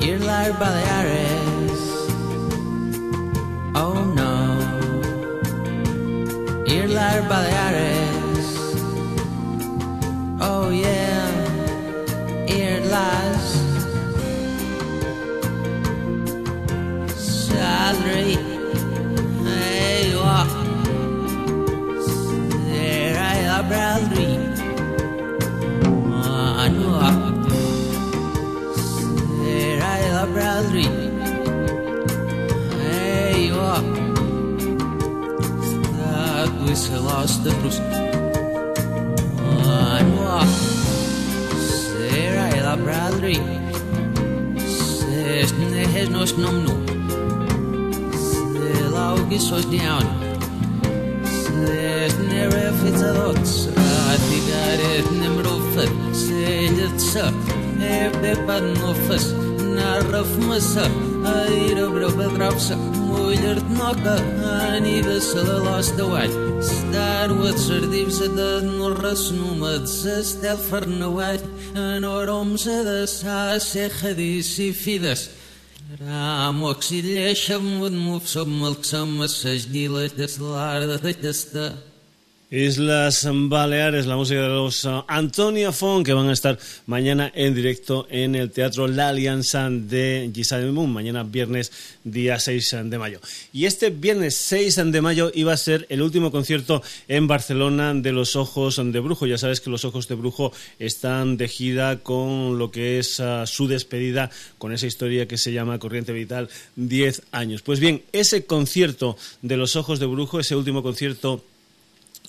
Irlar 0.00 0.58
Baleares, 0.58 1.37
Baleares, 7.28 8.48
oh 10.40 10.70
yeah, 10.70 11.28
Irlas, 12.46 13.27
Salary, 13.27 13.27
across 37.28 37.38
the 37.38 37.50
blues. 37.60 37.80
Iowa, 40.00 40.46
será 41.58 42.48
ela 42.56 42.76
Bradley, 42.76 43.40
se 44.56 45.54
nehes 45.70 46.08
nos 46.08 46.36
nomnu, 46.38 46.74
se 48.12 48.90
laugi 48.90 49.38
sos 49.38 49.66
down, 49.66 50.04
se 51.24 52.08
nere 52.28 52.72
fitzadot, 52.80 53.44
ratigaret 53.76 55.10
nemrufet, 55.20 55.90
se 56.12 56.68
jitsa, 56.76 57.32
ebe 57.80 58.36
padnufes, 58.46 59.34
narraf 59.76 60.30
masa, 60.46 60.86
airo 61.24 61.90
bro 61.90 62.10
bedravsa. 62.10 62.97
withered 63.28 63.62
knocker 63.76 64.80
de 64.80 65.02
vessel 65.02 65.62
lost 65.64 65.96
the 65.98 66.06
white. 66.12 66.36
Star 66.62 67.28
with 67.40 67.58
sir 67.58 67.80
dips 67.92 68.20
at 68.22 68.34
the 68.34 68.62
norras 68.62 69.32
numet, 69.32 69.86
stel 69.86 70.56
for 70.56 70.80
no 70.86 71.10
white, 71.10 71.44
and 71.74 72.04
orom 72.06 72.56
se 72.56 72.84
de 72.84 73.06
sa 73.06 73.58
se 73.58 73.88
jadis 73.90 74.58
i 74.66 74.72
fides. 74.72 75.22
Ramo 76.00 76.72
exilleixem, 76.74 77.82
un 77.86 77.96
mufsom, 78.06 78.48
el 78.48 78.60
milk 78.60 78.84
some 78.84 79.20
a 79.20 79.28
sajdi 79.28 79.86
de 79.88 80.08
this 80.08 80.40
lar 80.40 80.86
that 80.86 81.20
this 81.20 81.44
Islas 82.50 83.28
Baleares, 83.30 84.06
la 84.06 84.16
música 84.16 84.40
de 84.40 84.48
los 84.48 84.86
uh, 84.86 85.04
Antonia 85.06 85.70
Fon, 85.70 86.02
que 86.02 86.14
van 86.14 86.30
a 86.30 86.32
estar 86.32 86.58
mañana 86.86 87.30
en 87.34 87.54
directo 87.54 88.06
en 88.08 88.34
el 88.34 88.50
Teatro 88.50 88.88
La 88.88 89.10
Alianza 89.10 89.68
de 89.68 90.30
Giselle 90.34 90.72
Moon, 90.72 90.90
mañana 90.90 91.24
viernes 91.24 91.70
día 92.04 92.38
6 92.38 92.76
de 92.84 92.98
mayo. 92.98 93.20
Y 93.52 93.66
este 93.66 93.90
viernes 93.90 94.34
6 94.36 94.76
de 94.90 95.00
mayo 95.02 95.30
iba 95.34 95.52
a 95.52 95.58
ser 95.58 95.84
el 95.90 96.00
último 96.00 96.30
concierto 96.30 96.82
en 97.06 97.26
Barcelona 97.26 97.92
de 97.92 98.12
Los 98.12 98.34
Ojos 98.34 98.80
de 98.82 98.98
Brujo. 98.98 99.26
Ya 99.26 99.36
sabes 99.36 99.60
que 99.60 99.68
Los 99.68 99.84
Ojos 99.84 100.08
de 100.08 100.14
Brujo 100.14 100.50
están 100.78 101.36
de 101.36 101.48
gira 101.48 101.98
con 101.98 102.56
lo 102.56 102.70
que 102.70 102.98
es 102.98 103.20
uh, 103.20 103.46
su 103.46 103.68
despedida, 103.68 104.30
con 104.56 104.72
esa 104.72 104.86
historia 104.86 105.28
que 105.28 105.36
se 105.36 105.52
llama 105.52 105.78
Corriente 105.78 106.14
Vital 106.14 106.48
10 106.76 107.24
años. 107.30 107.60
Pues 107.60 107.78
bien, 107.78 108.04
ese 108.12 108.46
concierto 108.46 109.18
de 109.42 109.58
Los 109.58 109.76
Ojos 109.76 110.00
de 110.00 110.06
Brujo, 110.06 110.40
ese 110.40 110.56
último 110.56 110.82
concierto 110.82 111.44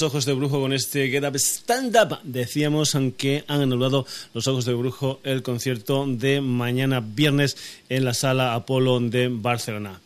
Los 0.00 0.12
Ojos 0.12 0.24
de 0.24 0.32
Brujo 0.32 0.62
con 0.62 0.72
este 0.72 1.10
Get 1.10 1.24
Up 1.24 1.36
Stand 1.36 1.94
Up. 1.94 2.20
Decíamos 2.22 2.96
que 3.18 3.44
han 3.48 3.60
anulado 3.60 4.06
Los 4.32 4.48
Ojos 4.48 4.64
de 4.64 4.72
Brujo 4.72 5.20
el 5.24 5.42
concierto 5.42 6.06
de 6.08 6.40
mañana 6.40 7.00
viernes 7.00 7.58
en 7.90 8.06
la 8.06 8.14
sala 8.14 8.54
Apolo 8.54 8.98
de 8.98 9.28
Barcelona. 9.28 10.00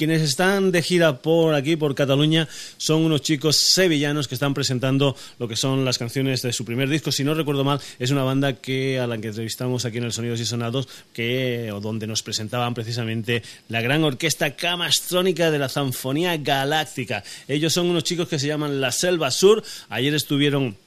Quienes 0.00 0.22
están 0.22 0.72
de 0.72 0.80
gira 0.80 1.20
por 1.20 1.54
aquí, 1.54 1.76
por 1.76 1.94
Cataluña, 1.94 2.48
son 2.78 3.02
unos 3.02 3.20
chicos 3.20 3.56
sevillanos 3.56 4.28
que 4.28 4.34
están 4.34 4.54
presentando 4.54 5.14
lo 5.38 5.46
que 5.46 5.56
son 5.56 5.84
las 5.84 5.98
canciones 5.98 6.40
de 6.40 6.54
su 6.54 6.64
primer 6.64 6.88
disco. 6.88 7.12
Si 7.12 7.22
no 7.22 7.34
recuerdo 7.34 7.64
mal, 7.64 7.82
es 7.98 8.10
una 8.10 8.22
banda 8.22 8.54
que 8.54 8.98
a 8.98 9.06
la 9.06 9.18
que 9.18 9.28
entrevistamos 9.28 9.84
aquí 9.84 9.98
en 9.98 10.04
el 10.04 10.12
Sonidos 10.12 10.40
y 10.40 10.46
Sonados, 10.46 10.88
que, 11.12 11.70
o 11.70 11.80
donde 11.80 12.06
nos 12.06 12.22
presentaban 12.22 12.72
precisamente 12.72 13.42
la 13.68 13.82
gran 13.82 14.02
orquesta 14.02 14.56
camastrónica 14.56 15.50
de 15.50 15.58
la 15.58 15.68
Zanfonía 15.68 16.34
Galáctica. 16.38 17.22
Ellos 17.46 17.74
son 17.74 17.90
unos 17.90 18.04
chicos 18.04 18.26
que 18.26 18.38
se 18.38 18.46
llaman 18.46 18.80
La 18.80 18.92
Selva 18.92 19.30
Sur. 19.30 19.62
Ayer 19.90 20.14
estuvieron 20.14 20.78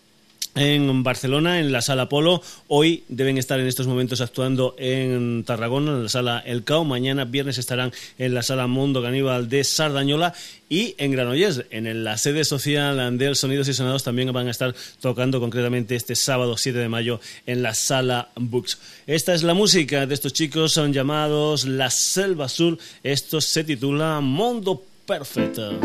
en 0.55 1.03
Barcelona, 1.03 1.59
en 1.59 1.71
la 1.71 1.81
sala 1.81 2.09
Polo. 2.09 2.41
Hoy 2.67 3.03
deben 3.07 3.37
estar 3.37 3.59
en 3.59 3.67
estos 3.67 3.87
momentos 3.87 4.21
actuando 4.21 4.75
en 4.77 5.43
Tarragona, 5.43 5.91
en 5.91 6.03
la 6.03 6.09
sala 6.09 6.43
El 6.45 6.63
Cao. 6.63 6.83
Mañana, 6.83 7.25
viernes, 7.25 7.57
estarán 7.57 7.91
en 8.17 8.33
la 8.33 8.43
sala 8.43 8.67
Mundo 8.67 9.01
Caníbal 9.01 9.49
de 9.49 9.63
Sardañola. 9.63 10.33
Y 10.69 10.95
en 10.97 11.11
Granollers, 11.11 11.65
en 11.69 12.03
la 12.03 12.17
sede 12.17 12.45
social 12.45 13.17
del 13.17 13.35
Sonidos 13.35 13.67
y 13.67 13.73
Sonados, 13.73 14.03
también 14.03 14.31
van 14.33 14.47
a 14.47 14.51
estar 14.51 14.73
tocando 15.01 15.39
concretamente 15.39 15.95
este 15.95 16.15
sábado 16.15 16.57
7 16.57 16.79
de 16.79 16.89
mayo 16.89 17.19
en 17.45 17.61
la 17.61 17.73
sala 17.75 18.29
Books. 18.35 18.79
Esta 19.05 19.33
es 19.33 19.43
la 19.43 19.53
música 19.53 20.07
de 20.07 20.13
estos 20.13 20.33
chicos, 20.33 20.73
son 20.73 20.93
llamados 20.93 21.65
La 21.65 21.89
Selva 21.89 22.49
Sur. 22.49 22.77
Esto 23.03 23.39
se 23.41 23.63
titula 23.63 24.19
Mundo 24.21 24.83
Perfecto. 25.05 25.79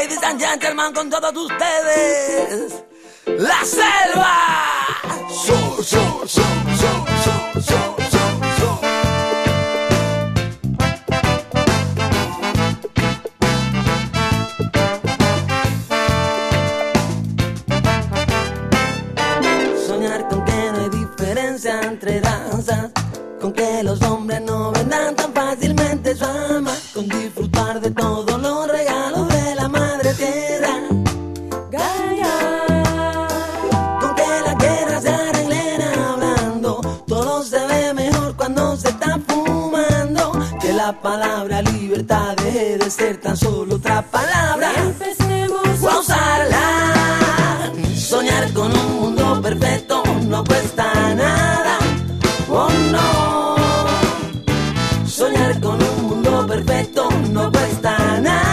Ladies 0.00 0.22
and 0.22 0.40
gentlemen, 0.40 0.94
con 0.94 1.10
todos 1.10 1.36
ustedes, 1.36 2.72
la 3.26 3.62
selva. 3.66 4.96
Soñar 19.86 20.28
con 20.30 20.44
que 20.46 20.72
no 20.72 20.80
hay 20.80 20.88
diferencia 20.88 21.80
entre 21.82 22.20
danzas, 22.22 22.90
con 23.38 23.52
que 23.52 23.82
los 23.82 24.00
hombres 24.00 24.40
no 24.40 24.72
vendan 24.72 25.14
tan 25.14 25.30
fácilmente 25.34 26.16
su 26.16 26.24
alma, 26.24 26.74
con 26.94 27.06
disfrutar 27.06 27.82
de 27.82 27.90
todos 27.90 28.29
la 40.90 41.00
palabra 41.00 41.62
libertad 41.62 42.34
deje 42.36 42.76
de 42.78 42.90
ser 42.90 43.20
tan 43.20 43.36
solo 43.36 43.76
otra 43.76 44.02
palabra. 44.02 44.72
Empecemos 44.76 45.84
a 45.84 45.98
usarla. 46.00 47.72
Soñar 47.94 48.52
con 48.52 48.76
un 48.76 49.00
mundo 49.00 49.40
perfecto 49.40 50.02
no 50.26 50.42
cuesta 50.42 51.14
nada. 51.14 51.78
Oh 52.48 52.68
no. 52.90 53.56
Soñar 55.06 55.60
con 55.60 55.80
un 55.80 56.08
mundo 56.08 56.44
perfecto 56.48 57.08
no 57.30 57.52
cuesta 57.52 58.20
nada. 58.20 58.49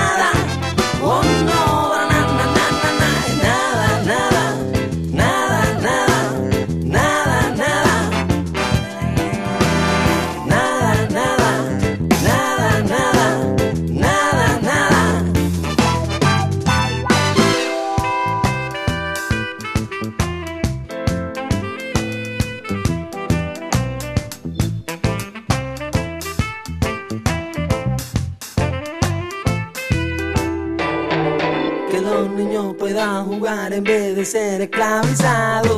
Ser 34.28 34.62
esclavizados. 34.62 35.77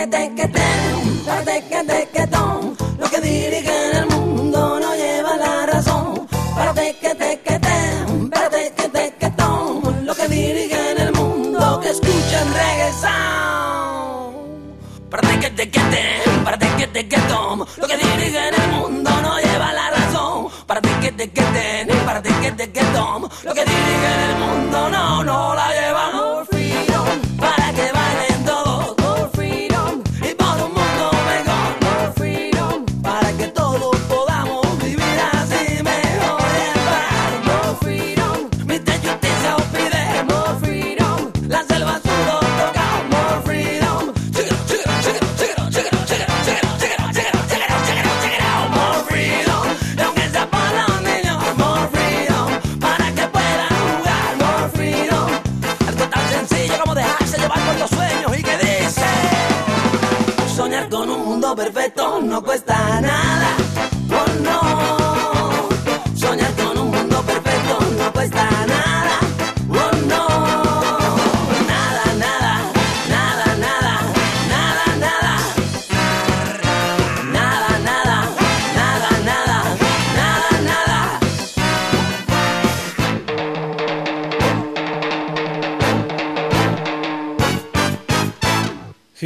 que 0.00 0.06
te 0.06 0.34
que 0.34 0.48
te 0.48 0.62
parte 1.26 1.62
que 1.68 1.84
te 1.84 2.08
que 2.08 2.26
ton 2.28 2.74
los 2.98 3.10
que 3.10 3.20
dirigen 3.20 3.96
el 3.96 4.06
mundo 4.06 4.80
no 4.80 4.94
llevan 4.96 5.38
la 5.38 5.66
razón. 5.66 6.26
Parte 6.56 6.96
que 7.02 7.14
te 7.14 7.40
que 7.40 7.58
te 7.58 8.30
parte 8.30 8.72
que 8.74 8.88
te 8.88 9.14
que 9.18 9.30
ton 9.32 10.06
los 10.06 10.16
que 10.16 10.28
dirigen 10.28 10.98
el 11.00 11.12
mundo 11.12 11.80
que 11.82 11.90
escuchan 11.90 12.48
reggaetón. 12.54 13.10
Parte 15.10 15.38
que 15.38 15.50
te 15.50 15.70
que 15.70 15.80
te 15.80 16.30
parte 16.44 16.66
que 16.78 16.86
te 16.86 17.06
que 17.06 17.20
ton 17.28 17.58
los 17.58 17.86
que 17.86 17.96
dirigen 17.98 18.54
el 18.54 18.68
mundo 18.72 19.10
no 19.20 19.38
llevan 19.38 19.74
la 19.74 19.90
razón. 19.90 20.48
Parte 20.66 20.88
que 21.02 21.12
te 21.12 21.30
que 21.30 21.42
te 21.42 21.86
parte 22.06 22.30
que 22.40 22.52
te 22.52 22.72
que 22.72 22.84
ton 22.94 23.28
los 23.44 23.54
que 23.54 23.64
dirigen 23.66 23.99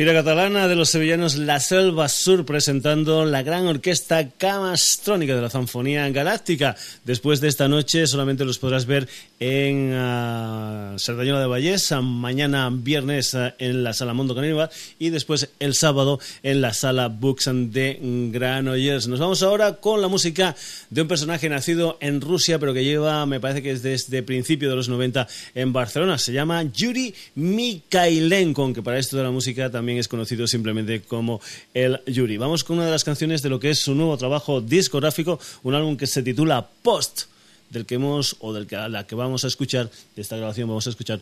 Gira 0.04 0.22
catalana 0.22 0.68
de 0.68 0.76
los 0.76 0.90
sevillanos 0.90 1.36
La 1.36 1.60
Selva 1.60 2.10
Sur 2.10 2.44
presentando 2.44 3.24
la 3.24 3.42
gran 3.42 3.66
orquesta 3.66 4.28
camastrónica 4.28 5.34
de 5.34 5.40
la 5.40 5.48
Zanfonía 5.48 6.06
Galáctica. 6.10 6.76
Después 7.04 7.40
de 7.40 7.48
esta 7.48 7.68
noche 7.68 8.06
solamente 8.06 8.44
los 8.44 8.58
podrás 8.58 8.84
ver 8.84 9.08
en 9.40 9.94
uh, 9.94 10.98
Sardañola 10.98 11.40
de 11.40 11.46
Vallés, 11.46 11.90
mañana 12.02 12.68
viernes 12.70 13.32
uh, 13.32 13.52
en 13.58 13.82
la 13.82 13.94
Sala 13.94 14.12
Mondo 14.12 14.34
Caníbal 14.34 14.68
y 14.98 15.08
después 15.08 15.48
el 15.58 15.72
sábado 15.72 16.20
en 16.42 16.60
la 16.60 16.74
Sala 16.74 17.08
Books 17.08 17.48
de 17.54 17.98
Granollers. 18.30 19.08
Nos 19.08 19.20
vamos 19.20 19.42
ahora 19.42 19.76
con 19.76 20.02
la 20.02 20.08
música 20.08 20.54
de 20.90 21.00
un 21.00 21.08
personaje 21.08 21.48
nacido 21.48 21.96
en 22.02 22.20
Rusia 22.20 22.58
pero 22.58 22.74
que 22.74 22.84
lleva, 22.84 23.24
me 23.24 23.40
parece 23.40 23.62
que 23.62 23.70
es 23.70 23.82
desde 23.82 24.22
principio 24.22 24.68
de 24.68 24.76
los 24.76 24.90
90 24.90 25.26
en 25.54 25.72
Barcelona. 25.72 26.18
Se 26.18 26.34
llama 26.34 26.62
Yuri 26.64 27.14
Mikhailenko, 27.36 28.64
aunque 28.64 28.82
para 28.82 28.98
esto 28.98 29.16
de 29.16 29.22
la 29.22 29.30
música 29.30 29.70
también 29.70 29.93
es 29.98 30.08
conocido 30.08 30.46
simplemente 30.46 31.02
como 31.02 31.40
el 31.72 32.00
Yuri. 32.06 32.36
Vamos 32.36 32.64
con 32.64 32.76
una 32.76 32.86
de 32.86 32.92
las 32.92 33.04
canciones 33.04 33.42
de 33.42 33.48
lo 33.48 33.60
que 33.60 33.70
es 33.70 33.78
su 33.80 33.94
nuevo 33.94 34.16
trabajo 34.16 34.60
discográfico, 34.60 35.38
un 35.62 35.74
álbum 35.74 35.96
que 35.96 36.06
se 36.06 36.22
titula 36.22 36.68
Post, 36.82 37.22
del 37.70 37.86
que 37.86 37.96
hemos, 37.96 38.36
o 38.40 38.52
del 38.52 38.66
que, 38.66 38.76
la 38.76 39.06
que 39.06 39.14
vamos 39.14 39.44
a 39.44 39.48
escuchar, 39.48 39.90
de 40.14 40.22
esta 40.22 40.36
grabación 40.36 40.68
vamos 40.68 40.86
a 40.86 40.90
escuchar 40.90 41.20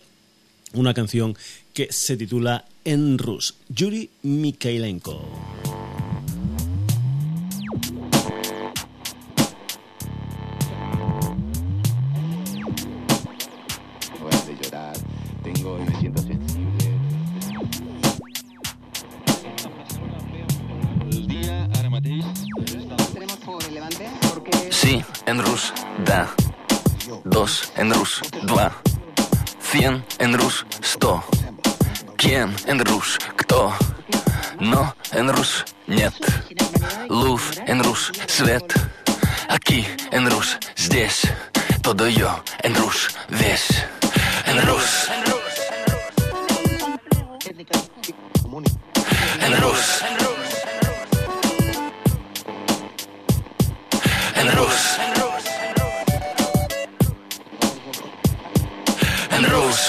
una 0.75 0.95
canción 0.95 1.37
que 1.75 1.89
se 1.91 2.17
titula 2.17 2.65
En 2.85 3.19
Rus, 3.19 3.55
Yuri 3.69 4.11
Mikhailenko. 4.23 5.72
Си, 24.83 25.05
Энруш, 25.27 25.73
да. 25.99 26.29
Дош, 27.25 27.53
Энруш, 27.77 28.21
два. 28.43 28.73
Фен, 29.61 30.03
Энруш, 30.19 30.67
сто. 30.83 31.23
Кен, 32.19 32.53
Энруш, 32.67 33.21
кто? 33.37 33.73
Но, 34.59 34.93
Энруш, 35.13 35.67
нет. 35.87 36.15
Луф, 37.09 37.53
Энруш, 37.69 38.11
свет. 38.27 38.75
Аки, 39.49 39.87
Энруш, 40.11 40.59
здесь. 40.77 41.27
Todo 41.85 42.09
yo, 42.09 42.31
Энруш, 42.65 43.13
весь. 43.29 43.85
Энруш. 44.47 45.07
Энруш. 45.15 45.55
Энруш. 49.47 50.32
and 54.43 54.59
rules. 54.59 54.99
And 59.31 59.45
rules. 59.53 59.81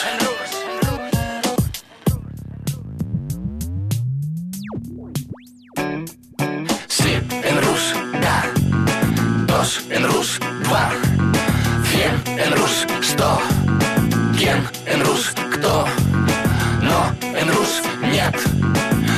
Sleep 6.87 7.23
and 7.31 7.57
Dos 9.47 9.89
and 9.89 10.05
rules. 10.05 10.39
Два. 10.63 10.91
Две 11.83 12.05
and 12.43 12.53
rules. 12.57 12.85
Сто. 13.01 13.41
Ген 14.37 14.59
and 14.85 15.01
rules. 15.07 15.33
Кто? 15.53 15.87
Но 16.81 17.11
and 17.21 17.49
rules. 17.49 17.81
Нет. 18.01 18.35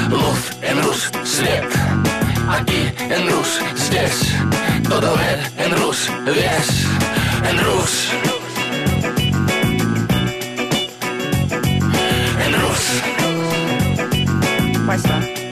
Луфт 0.10 0.64
and 0.64 0.80
rules. 0.80 1.12
Слеп. 1.26 1.75
en 3.10 3.30
roes, 3.30 3.60
zes. 3.76 4.36
Todo 4.90 5.16
ver 5.16 5.40
en 5.58 5.72
roes, 5.78 6.10
wes 6.26 6.86
en 7.50 7.58
roes. 7.66 8.12
En 12.46 12.54
roes. 12.62 13.04
Państwa. 14.86 15.45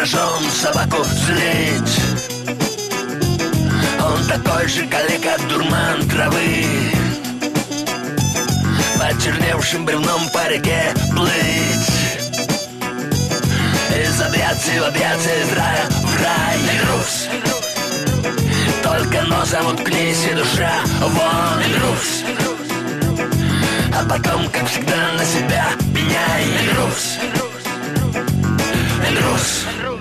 Рожон, 0.00 0.42
собаку 0.50 1.04
злить. 1.04 2.00
Он 4.02 4.24
такой 4.26 4.66
же 4.66 4.86
калека, 4.86 5.36
дурман 5.46 6.08
травы. 6.08 6.64
Почерневшим 8.98 9.84
бревном 9.84 10.22
по 10.30 10.48
реке 10.48 10.94
плыть. 11.10 11.90
Из 14.02 14.20
объятий 14.22 14.78
в 14.78 14.84
объятия, 14.84 15.42
из 15.42 15.52
рая 15.52 15.86
в 15.90 16.22
рай. 16.22 16.58
Груз. 16.80 17.28
Только 18.82 19.22
носом 19.26 19.66
уткнись 19.66 20.26
и 20.30 20.34
душа 20.34 20.80
вон. 21.02 21.62
Груз. 21.74 22.24
А 23.94 24.08
потом, 24.08 24.48
как 24.48 24.66
всегда, 24.66 25.12
на 25.18 25.24
себя 25.26 25.66
пеняй. 25.94 26.46
Груз. 26.72 27.29
El 29.10 29.16
El 29.16 29.99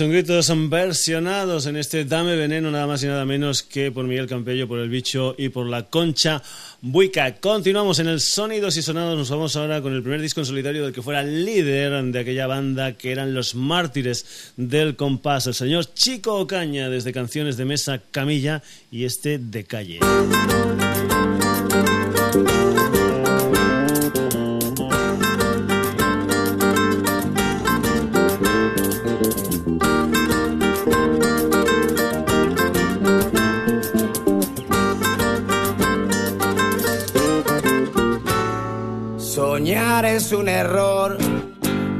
Los 0.00 0.46
son 0.46 0.70
versionados 0.70 1.66
en 1.66 1.76
este 1.76 2.04
Dame 2.04 2.34
Veneno, 2.34 2.68
nada 2.72 2.88
más 2.88 3.04
y 3.04 3.06
nada 3.06 3.24
menos 3.24 3.62
que 3.62 3.92
por 3.92 4.06
Miguel 4.06 4.26
Campello, 4.26 4.66
por 4.66 4.80
El 4.80 4.88
Bicho 4.88 5.36
y 5.38 5.50
por 5.50 5.68
La 5.68 5.84
Concha 5.84 6.42
Buica. 6.80 7.36
Continuamos 7.36 8.00
en 8.00 8.08
el 8.08 8.18
Sonidos 8.18 8.76
y 8.76 8.82
Sonados, 8.82 9.16
nos 9.16 9.30
vamos 9.30 9.54
ahora 9.54 9.80
con 9.82 9.92
el 9.92 10.02
primer 10.02 10.20
disco 10.20 10.40
en 10.40 10.46
solitario 10.46 10.82
del 10.82 10.92
que 10.92 11.00
fuera 11.00 11.22
líder 11.22 12.02
de 12.06 12.18
aquella 12.18 12.48
banda 12.48 12.94
que 12.94 13.12
eran 13.12 13.34
los 13.34 13.54
mártires 13.54 14.52
del 14.56 14.96
compás, 14.96 15.46
el 15.46 15.54
señor 15.54 15.84
Chico 15.94 16.40
Ocaña, 16.40 16.88
desde 16.88 17.12
canciones 17.12 17.56
de 17.56 17.64
mesa 17.64 18.02
Camilla 18.10 18.64
y 18.90 19.04
este 19.04 19.38
de 19.38 19.62
calle. 19.62 20.00
Es 40.02 40.32
un 40.32 40.48
error, 40.48 41.16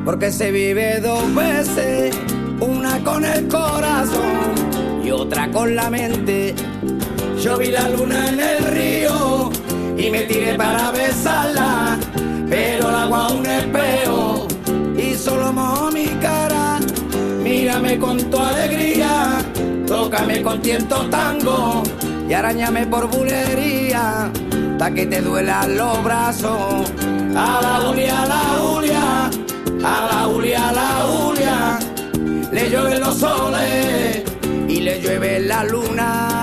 porque 0.04 0.32
se 0.32 0.50
vive 0.50 1.00
dos 1.00 1.32
veces, 1.32 2.14
una 2.58 2.98
con 3.04 3.24
el 3.24 3.46
corazón 3.46 4.52
y 5.04 5.12
otra 5.12 5.48
con 5.52 5.76
la 5.76 5.90
mente. 5.90 6.56
Yo 7.40 7.56
vi 7.56 7.68
la 7.68 7.88
luna 7.88 8.30
en 8.30 8.40
el 8.40 8.64
río 8.64 9.50
y 9.96 10.10
me 10.10 10.22
tiré 10.22 10.54
para 10.54 10.90
besarla, 10.90 11.96
pero 12.50 12.88
el 12.88 12.94
agua 12.96 13.28
un 13.30 13.46
espejo 13.46 14.48
y 14.98 15.14
solo 15.14 15.52
mojó 15.52 15.92
mi 15.92 16.06
cara. 16.20 16.80
Mírame 17.44 17.98
con 17.98 18.18
tu 18.28 18.38
alegría, 18.38 19.38
tócame 19.86 20.42
con 20.42 20.60
tiento 20.60 21.08
tango 21.10 21.84
y 22.28 22.32
arañame 22.32 22.86
por 22.88 23.06
bulería, 23.08 24.32
pa' 24.78 24.90
que 24.90 25.06
te 25.06 25.20
duelan 25.20 25.76
los 25.76 26.02
brazos. 26.02 26.90
A 27.36 27.60
la 27.62 27.80
Julia, 27.84 28.22
a 28.22 28.26
la 28.26 28.42
Julia, 28.60 29.30
a 29.82 30.06
la 30.10 30.20
Julia, 30.32 30.68
a 30.68 30.72
la 30.72 30.88
Julia, 31.08 31.78
le 32.52 32.70
llueven 32.70 33.00
los 33.00 33.18
soles 33.18 34.22
y 34.68 34.80
le 34.80 35.00
llueve 35.00 35.40
la 35.40 35.64
luna. 35.64 36.33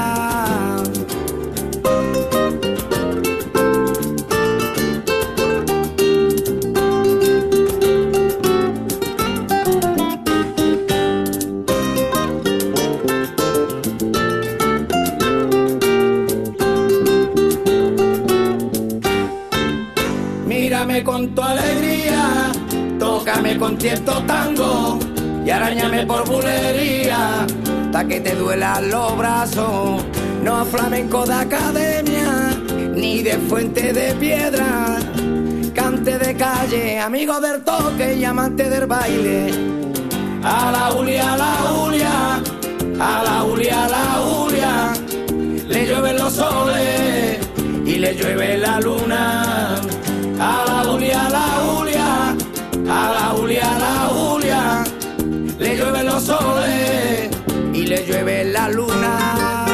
Con 21.04 21.34
tu 21.34 21.42
alegría, 21.42 22.52
tócame 23.00 23.58
con 23.58 23.80
cierto 23.80 24.22
tango 24.28 25.00
y 25.44 25.50
arañame 25.50 26.06
por 26.06 26.28
bulería, 26.30 27.46
pa' 27.92 28.06
que 28.06 28.20
te 28.20 28.36
duelan 28.36 28.92
los 28.92 29.18
brazos. 29.18 30.04
No 30.44 30.64
flamenco 30.66 31.26
de 31.26 31.34
academia, 31.34 32.52
ni 32.94 33.24
de 33.24 33.34
fuente 33.50 33.94
de 33.94 34.14
piedra, 34.14 35.00
cante 35.74 36.20
de 36.20 36.36
calle, 36.36 37.00
amigo 37.00 37.40
del 37.40 37.64
toque 37.64 38.16
y 38.16 38.24
amante 38.24 38.70
del 38.70 38.86
baile. 38.86 39.52
A 40.44 40.72
la 40.72 40.92
Julia, 40.92 41.34
a 41.34 41.38
la 41.38 41.54
Julia, 41.74 42.42
a 43.00 43.24
la 43.24 43.40
Julia, 43.42 43.86
a 43.86 43.90
la 43.90 44.06
Julia, 44.24 44.94
le 45.68 45.88
llueven 45.88 46.18
los 46.18 46.34
soles 46.34 47.40
y 47.86 47.96
le 47.96 48.14
llueve 48.14 48.58
la 48.60 48.80
luna. 48.80 49.82
A 50.44 50.66
la 50.66 50.84
Julia, 50.90 51.28
a 51.28 51.30
la 51.30 51.48
Julia, 51.68 52.36
a 52.90 53.12
la 53.16 53.26
Julia, 53.36 53.76
a 53.76 53.80
la 53.80 53.96
Julia, 54.10 54.84
le 55.60 55.78
llueven 55.78 56.06
los 56.08 56.24
soles 56.24 57.30
y 57.74 57.86
le 57.86 58.06
llueve 58.08 58.46
la 58.46 58.68
luna. 58.70 59.68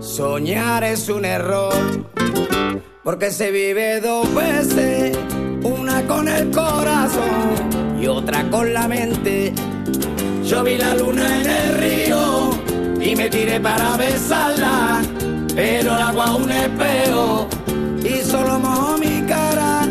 Soñar 0.00 0.82
es 0.82 1.08
un 1.08 1.24
error, 1.24 1.72
porque 3.04 3.30
se 3.30 3.52
vive 3.52 4.00
dos 4.00 4.26
veces, 4.34 5.16
una 5.62 6.04
con 6.08 6.26
el 6.26 6.50
corazón 6.50 8.00
y 8.00 8.08
otra 8.08 8.50
con 8.50 8.74
la 8.74 8.88
mente. 8.88 9.54
Yo 10.52 10.62
vi 10.62 10.76
la 10.76 10.94
luna 10.94 11.40
en 11.40 11.46
el 11.46 11.78
río 11.78 12.50
y 13.00 13.16
me 13.16 13.30
tiré 13.30 13.58
para 13.58 13.96
besarla, 13.96 15.00
pero 15.54 15.96
el 15.96 16.02
agua 16.02 16.36
un 16.36 16.52
espejo 16.52 17.48
y 18.04 18.22
solo 18.22 18.58
mojó 18.58 18.98
mi 18.98 19.22
cara. 19.22 19.88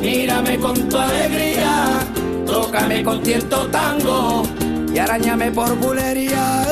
Mírame 0.00 0.58
con 0.58 0.74
tu 0.88 0.98
alegría, 0.98 2.00
tócame 2.44 3.04
con 3.04 3.24
cierto 3.24 3.68
tango 3.68 4.42
y 4.92 4.98
arañame 4.98 5.52
por 5.52 5.76
bulería, 5.76 6.64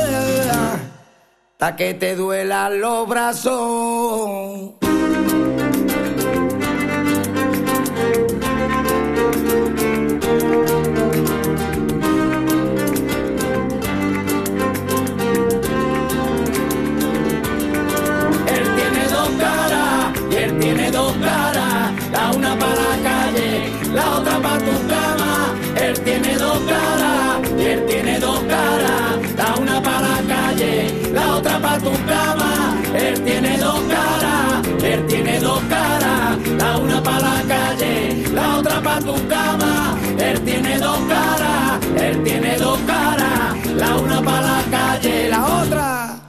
hasta 1.52 1.76
que 1.76 1.94
te 1.94 2.16
duelan 2.16 2.80
los 2.80 3.08
brazos. 3.08 3.87
Tu 39.00 39.14
cama. 39.28 39.98
Él 40.18 40.40
tiene 40.42 40.78
dos 40.78 40.98
caras, 41.08 41.80
él 42.00 42.22
tiene 42.24 42.56
dos 42.56 42.78
caras, 42.80 43.66
la 43.74 43.96
una 43.96 44.22
para 44.22 44.42
la 44.42 44.64
calle, 44.70 45.28
la 45.28 45.62
otra. 45.62 46.20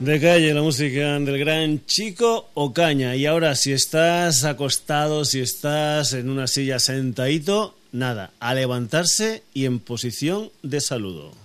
De 0.00 0.20
calle, 0.20 0.52
la 0.52 0.60
música 0.60 1.18
del 1.18 1.38
gran 1.38 1.86
Chico 1.86 2.48
Ocaña. 2.54 3.16
Y 3.16 3.24
ahora, 3.24 3.54
si 3.54 3.72
estás 3.72 4.44
acostado, 4.44 5.24
si 5.24 5.40
estás 5.40 6.12
en 6.12 6.28
una 6.28 6.46
silla 6.46 6.78
sentadito, 6.78 7.74
nada, 7.90 8.32
a 8.38 8.52
levantarse 8.52 9.42
y 9.54 9.64
en 9.64 9.78
posición 9.78 10.50
de 10.62 10.80
saludo. 10.80 11.43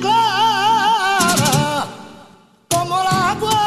Clara. 0.00 1.86
Como 2.68 3.00
el 3.00 3.06
agua, 3.06 3.58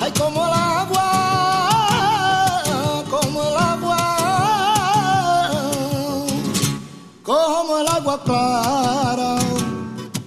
ay, 0.00 0.12
como 0.18 0.46
el 0.46 0.52
agua, 0.52 1.08
como 3.10 3.42
el 3.42 3.56
agua, 3.56 4.02
como 7.22 7.78
el 7.78 7.88
agua 7.88 8.16
clara. 8.24 9.38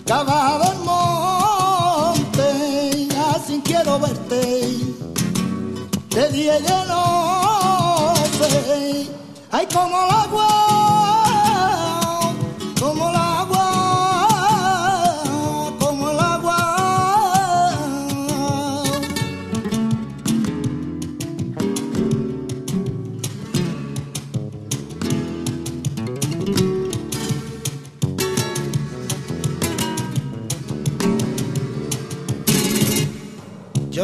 Cava 0.06 0.60
del 0.64 0.78
monte, 0.90 2.50
así 3.34 3.62
quiero 3.64 4.00
verte 4.00 4.42
día 6.32 6.58
y 6.60 6.62
de 6.62 6.86
noche. 6.88 8.50
Ay, 9.52 9.68
como 9.74 9.96
el 10.06 10.12
agua, 10.12 10.51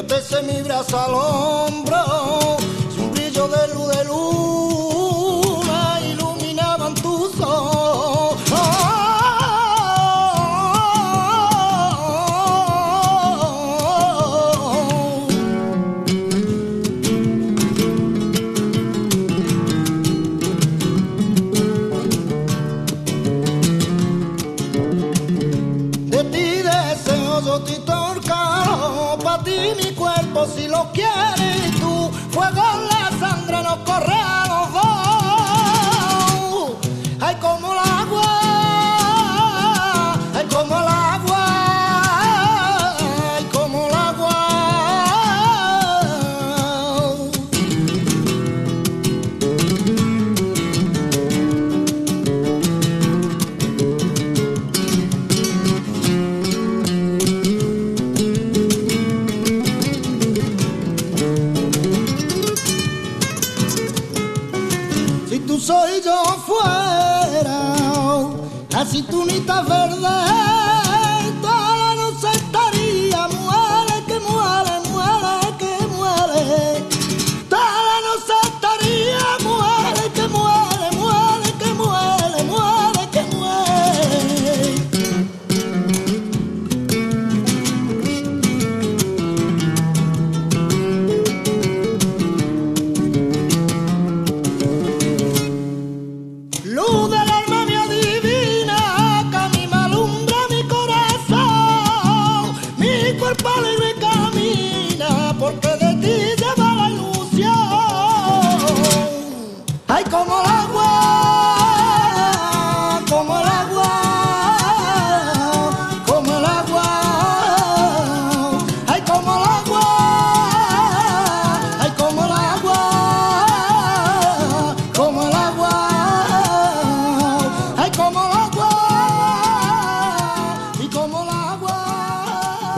Yo 0.07 0.15
te 0.15 0.21
sé 0.21 0.41
mi 0.43 0.61
brazo 0.61 0.97
al 0.97 1.13
hombro, 1.15 1.46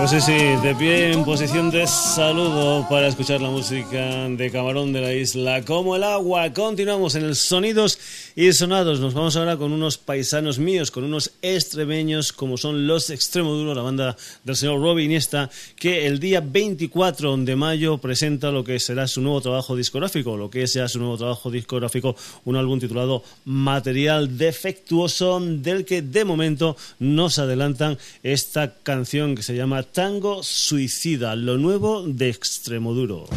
sí, 0.10 0.22
sí, 0.22 0.34
de 0.64 0.74
pie 0.74 1.12
en 1.12 1.24
posición 1.24 1.70
de 1.70 1.86
saludo 1.86 2.88
para 2.89 3.07
escuchar 3.07 3.41
la 3.41 3.49
música 3.49 4.28
de 4.28 4.49
Camarón 4.49 4.91
de 4.91 5.01
la 5.01 5.14
Isla, 5.14 5.64
como 5.64 5.95
el 5.95 6.03
agua. 6.03 6.51
Continuamos 6.51 7.14
en 7.14 7.26
el 7.26 7.36
Sonidos 7.36 7.99
y 8.40 8.54
Sonados. 8.54 9.02
Nos 9.02 9.14
vamos 9.14 9.36
ahora 9.36 9.58
con 9.58 9.74
unos 9.74 9.98
paisanos 9.98 10.60
míos, 10.60 10.92
con 10.92 11.04
unos 11.04 11.34
extremeños 11.42 12.32
como 12.32 12.56
son 12.56 12.88
los 12.88 13.10
Extremoduro, 13.10 13.76
la 13.76 13.82
banda 13.82 14.16
del 14.46 14.56
señor 14.56 14.80
Robbie 14.80 15.04
Iniesta, 15.04 15.50
que 15.76 16.08
el 16.08 16.22
día 16.22 16.40
24 16.40 17.36
de 17.36 17.56
mayo 17.58 17.98
presenta 17.98 18.50
lo 18.50 18.64
que 18.64 18.80
será 18.80 19.08
su 19.08 19.20
nuevo 19.20 19.42
trabajo 19.42 19.76
discográfico, 19.76 20.38
lo 20.38 20.50
que 20.50 20.64
es 20.64 20.74
ya 20.74 20.88
su 20.88 21.00
nuevo 21.00 21.18
trabajo 21.18 21.52
discográfico, 21.52 22.16
un 22.46 22.56
álbum 22.56 22.80
titulado 22.80 23.26
Material 23.44 24.38
Defectuoso, 24.38 25.42
del 25.42 25.84
que 25.84 26.02
de 26.02 26.24
momento 26.24 26.78
nos 27.00 27.40
adelantan 27.40 27.98
esta 28.24 28.74
canción 28.74 29.36
que 29.36 29.44
se 29.44 29.58
llama 29.58 29.84
Tango 29.84 30.44
Suicida, 30.44 31.36
lo 31.36 31.58
nuevo 31.58 32.04
de 32.08 32.30
Extremoduro. 32.30 33.28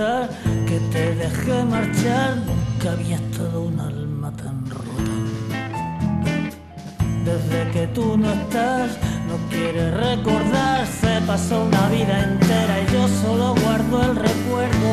Que 0.00 0.80
te 0.92 1.14
dejé 1.14 1.62
marchar, 1.64 2.36
nunca 2.36 2.92
había 2.92 3.16
estado 3.16 3.62
un 3.64 3.78
alma 3.78 4.32
tan 4.32 4.64
rota. 4.70 5.12
Desde 7.24 7.70
que 7.70 7.86
tú 7.88 8.16
no 8.16 8.32
estás, 8.32 8.92
no 9.28 9.36
quieres 9.50 9.92
recordar, 9.92 10.86
se 10.86 11.20
pasó 11.26 11.64
una 11.64 11.88
vida 11.90 12.22
entera 12.22 12.80
y 12.80 12.92
yo 12.94 13.08
solo 13.22 13.54
guardo 13.62 14.02
el 14.02 14.16
recuerdo 14.16 14.90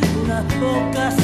de 0.00 0.20
unas 0.24 0.44
pocas 0.54 1.21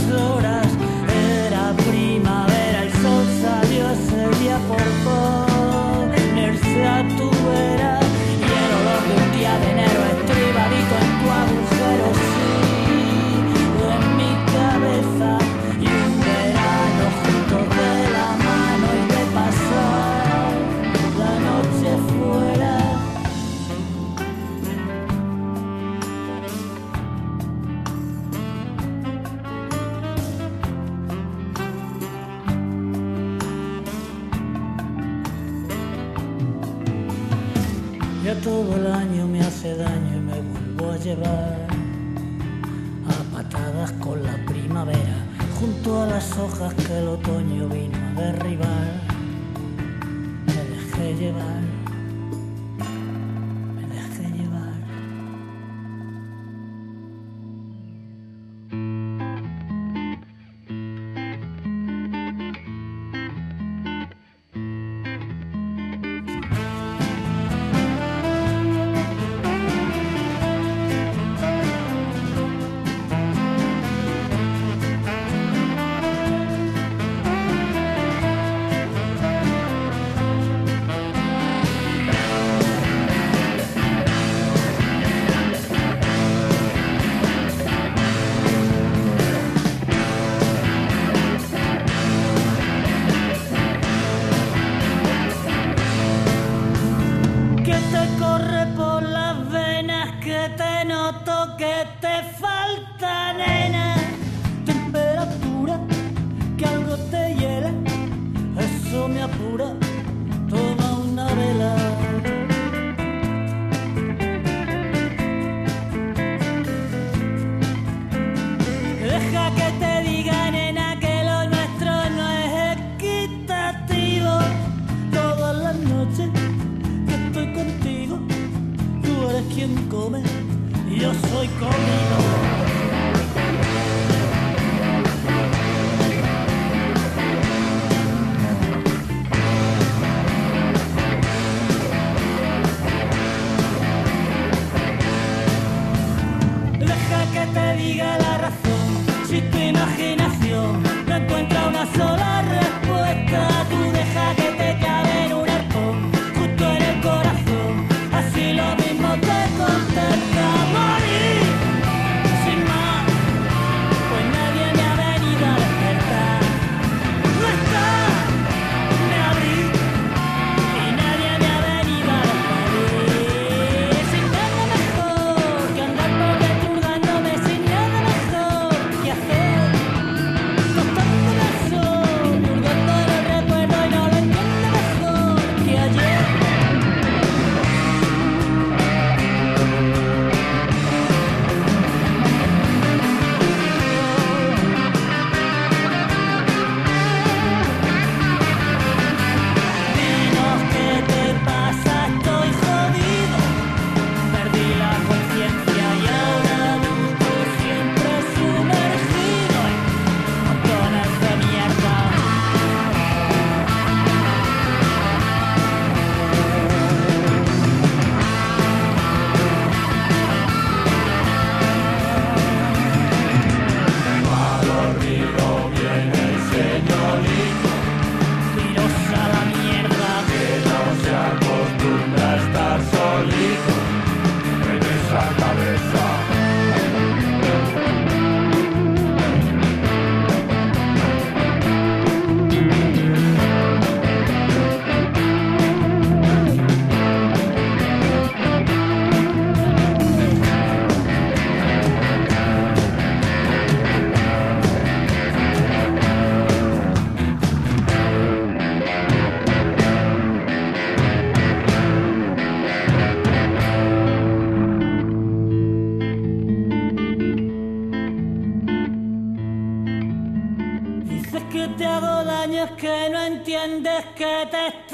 yo 130.99 131.13
soy 131.15 131.47
comido. 131.49 132.48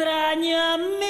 Te 0.05 1.03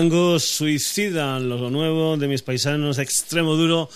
Tango 0.00 0.38
Suicida, 0.38 1.38
lo 1.38 1.68
nuevo 1.68 2.16
de 2.16 2.26
mis 2.26 2.40
paisanos 2.40 2.96
Extremo 2.96 3.54
Duro 3.54 3.90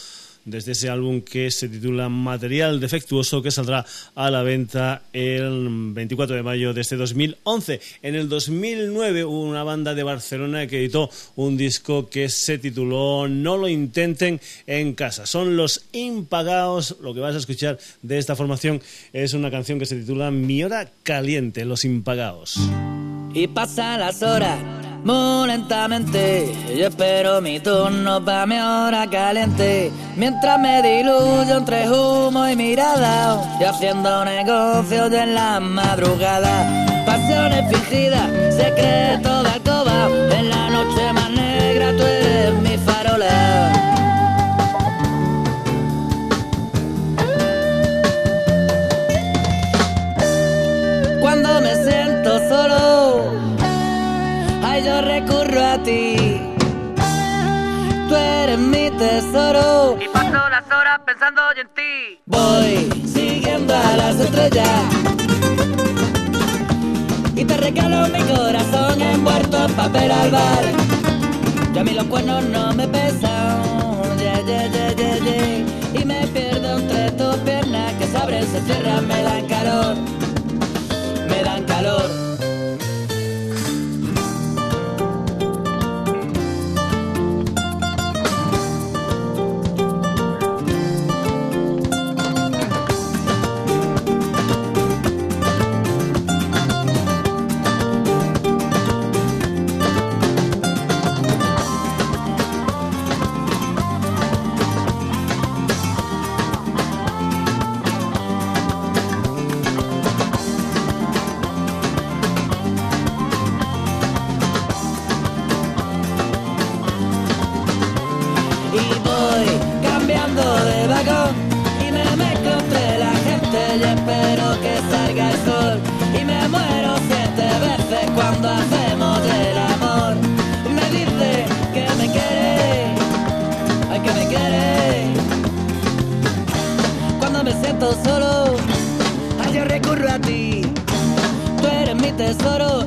desde 0.45 0.73
ese 0.73 0.91
álbum 0.91 1.23
que 1.23 1.51
se 1.51 1.67
titula 1.67 2.11
Material 2.11 2.79
Defectuoso, 2.79 3.41
que 3.41 3.51
saldrá 3.51 3.87
a 4.15 4.31
la 4.31 4.43
venta 4.43 5.05
el 5.15 5.67
24 5.95 6.37
de 6.37 6.43
mayo 6.43 6.75
de 6.75 6.83
este 6.83 6.97
2011. 6.97 7.81
En 8.03 8.17
el 8.17 8.29
2009 8.29 9.25
hubo 9.25 9.45
una 9.45 9.65
banda 9.65 9.95
de 9.95 10.03
Barcelona 10.03 10.67
que 10.67 10.81
editó 10.81 11.09
un 11.37 11.57
disco 11.57 12.11
que 12.11 12.29
se 12.29 12.59
tituló 12.59 13.27
No 13.27 13.57
lo 13.57 13.67
intenten 13.67 14.43
en 14.67 14.93
casa. 14.93 15.25
Son 15.25 15.57
los 15.57 15.87
impagados. 15.93 16.97
Lo 17.01 17.15
que 17.15 17.21
vas 17.21 17.35
a 17.35 17.39
escuchar 17.39 17.79
de 18.03 18.19
esta 18.19 18.37
formación 18.37 18.83
es 19.15 19.33
una 19.33 19.51
canción 19.51 19.79
que 19.79 19.87
se 19.87 19.97
titula 19.97 20.31
Mi 20.31 20.63
hora 20.65 20.91
caliente, 21.03 21.65
los 21.65 21.87
impagados. 21.87 22.61
Y 23.33 23.49
pasan 23.49 24.01
las 24.01 24.23
horas 24.23 24.85
muy 25.05 25.47
lentamente. 25.49 26.55
Yo 26.77 26.89
espero 26.89 27.41
mi 27.41 27.61
turno 27.61 28.25
pa' 28.25 28.47
mi 28.47 28.59
hora 28.59 29.09
caliente. 29.09 29.93
Mientras 30.17 30.59
me 30.59 30.83
diluyo 30.83 31.59
entre 31.59 31.89
humo 31.91 32.49
y 32.49 32.57
mirada. 32.57 33.59
Y 33.61 33.65
haciendo 33.65 34.25
negocios 34.25 35.13
en 35.13 35.35
la 35.35 35.61
madrugada. 35.61 37.05
Pasiones 37.07 37.71
fingidas, 37.71 38.29
secreto 38.57 39.43
de 39.43 39.51
alcoba. 39.51 40.09
En 40.39 40.49
la 40.49 40.71
noche 40.71 41.13
más 41.13 41.31
tesoro. 59.05 59.99
Y 60.01 60.09
paso 60.09 60.49
las 60.49 60.67
horas 60.67 61.01
pensando 61.05 61.43
en 61.61 61.69
ti. 61.79 62.21
Voy 62.27 62.77
siguiendo 63.07 63.75
a 63.75 63.97
las 63.97 64.17
estrellas. 64.19 64.81
Y 67.37 67.45
te 67.45 67.57
regalo 67.57 68.09
mi 68.09 68.23
corazón 68.23 69.03
envuelto 69.03 69.65
en 69.67 69.73
papel 69.75 70.11
albal. 70.11 70.65
Ya 71.75 71.81
a 71.81 71.85
mí 71.85 71.93
los 71.93 72.05
cuernos 72.05 72.45
no 72.45 72.73
me 72.73 72.87
pesan. 72.89 73.63
Yeah, 74.19 74.41
yeah, 74.49 74.67
yeah, 74.75 74.93
yeah, 74.93 75.19
yeah. 75.19 76.01
Y 76.01 76.05
me 76.05 76.27
pierdo 76.29 76.79
entre 76.79 77.11
tus 77.13 77.37
piernas 77.49 77.93
que 77.99 78.07
se 78.07 78.17
abren, 78.17 78.47
se 78.47 78.61
cierran, 78.63 79.07
me 79.07 79.23
dan 79.23 79.47
calor. 79.47 79.97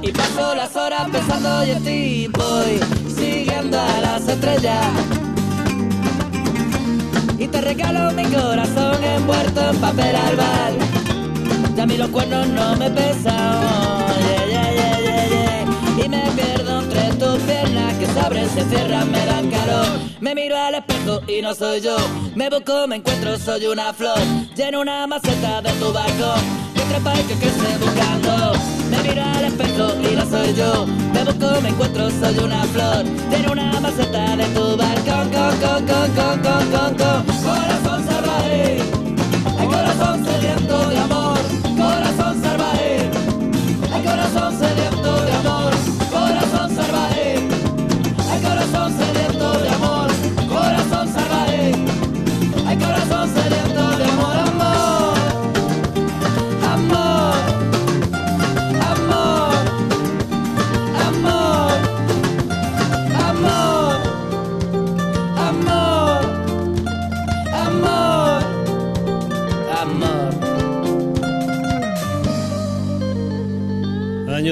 Y 0.02 0.12
paso 0.12 0.56
las 0.56 0.76
horas 0.76 1.08
pensando 1.12 1.62
en 1.62 1.84
ti. 1.84 2.28
Voy 2.28 2.80
siguiendo 3.08 3.80
a 3.80 4.02
las 4.02 4.28
estrellas 4.28 4.86
y 7.38 7.48
te 7.48 7.62
regalo 7.62 8.12
mi 8.12 8.24
corazón 8.26 9.04
envuelto 9.04 9.70
en 9.70 9.78
papel 9.78 10.16
albal. 10.16 10.78
Ya 11.76 11.84
a 11.84 11.86
mí 11.86 11.98
los 11.98 12.10
cuernos 12.10 12.48
no 12.48 12.76
me 12.76 12.90
pesan, 12.90 13.62
y 16.04 16.10
me 16.10 16.22
pierdo 16.32 16.82
entre 16.82 17.10
tus 17.14 17.40
piernas 17.44 17.94
que 17.98 18.06
se 18.06 18.20
abren, 18.20 18.50
se 18.50 18.64
cierran, 18.66 19.12
me 19.12 19.26
dan 19.26 19.50
calor. 19.50 19.88
Me 20.20 20.34
miro 20.36 20.58
al 20.58 20.76
espejo 20.76 21.22
y 21.28 21.42
no 21.42 21.54
soy 21.54 21.82
yo, 21.82 21.96
me 22.36 22.50
busco, 22.50 22.88
me 22.88 22.98
encuentro, 22.98 23.38
soy 23.38 23.68
una 23.68 23.94
flor, 23.94 24.20
lleno 24.56 24.82
una 24.82 25.06
maceta 25.08 25.62
de 25.62 25.72
tu 25.74 25.94
balcón. 25.94 26.42
Y 26.76 26.80
trepa 26.90 27.14
y 27.20 27.24
que 27.24 27.36
crece 27.36 27.78
buscando. 27.80 28.77
Me 28.90 28.98
miro 29.04 29.22
al 29.24 29.46
espejo 29.46 29.88
y 30.02 30.16
no 30.16 30.26
soy 30.30 30.54
yo. 30.54 30.86
Me 31.14 31.24
busco, 31.24 31.62
me 31.62 31.70
encuentro, 31.70 32.10
soy 32.10 32.38
una 32.40 32.64
flor. 32.66 33.04
Lleno 33.30 33.52
una 33.52 33.80
maceta 33.80 34.36
de 34.36 34.46
tu 34.56 34.78
balcón, 34.78 35.30
con, 35.30 35.54
con, 35.62 35.86
con, 35.86 36.08
con, 36.18 36.40
con, 36.46 36.66
con, 36.72 36.92
con. 36.96 37.18
Corazón 37.44 38.06
salvaje, 38.08 38.78
el 39.62 39.68
corazón 39.68 40.26
sediento 40.26 40.90
de 40.90 40.98
amor. 40.98 41.38
Corazón 41.78 42.42
salvaje, 42.42 43.10
el 43.96 44.04
corazón 44.04 44.60
sediento 44.60 45.07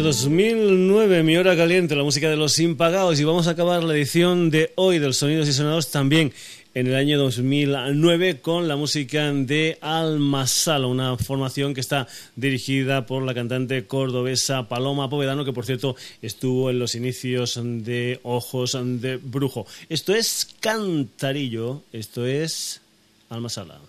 2009, 0.06 1.24
mi 1.24 1.36
hora 1.36 1.58
caliente, 1.58 1.96
la 1.96 2.04
música 2.04 2.30
de 2.30 2.36
los 2.36 2.60
impagados 2.60 3.20
y 3.20 3.24
vamos 3.24 3.48
a 3.48 3.52
acabar 3.52 3.84
la 3.84 3.96
edición 3.96 4.52
de 4.52 4.72
hoy 4.76 5.00
del 5.00 5.16
Sonidos 5.16 5.48
y 5.48 5.54
Sonados 5.54 5.90
también 5.90 6.32
en 6.76 6.86
el 6.86 6.94
año 6.94 7.18
2009 7.18 8.40
con 8.40 8.68
la 8.68 8.76
música 8.76 9.34
de 9.34 9.80
Almasala, 9.82 10.86
una 10.86 11.18
formación 11.18 11.74
que 11.74 11.82
está 11.82 12.08
dirigida 12.36 13.08
por 13.08 13.24
la 13.24 13.34
cantante 13.34 13.88
cordobesa 13.88 14.70
Paloma 14.70 15.10
Povedano, 15.10 15.44
que 15.44 15.54
por 15.54 15.66
cierto 15.66 15.96
estuvo 16.22 16.70
en 16.70 16.78
los 16.78 16.94
inicios 16.94 17.60
de 17.64 18.20
Ojos 18.22 18.78
de 18.80 19.18
Brujo. 19.18 19.66
Esto 19.90 20.14
es 20.14 20.48
Cantarillo, 20.60 21.82
esto 21.92 22.28
es 22.28 22.80
Almasala. 23.32 23.80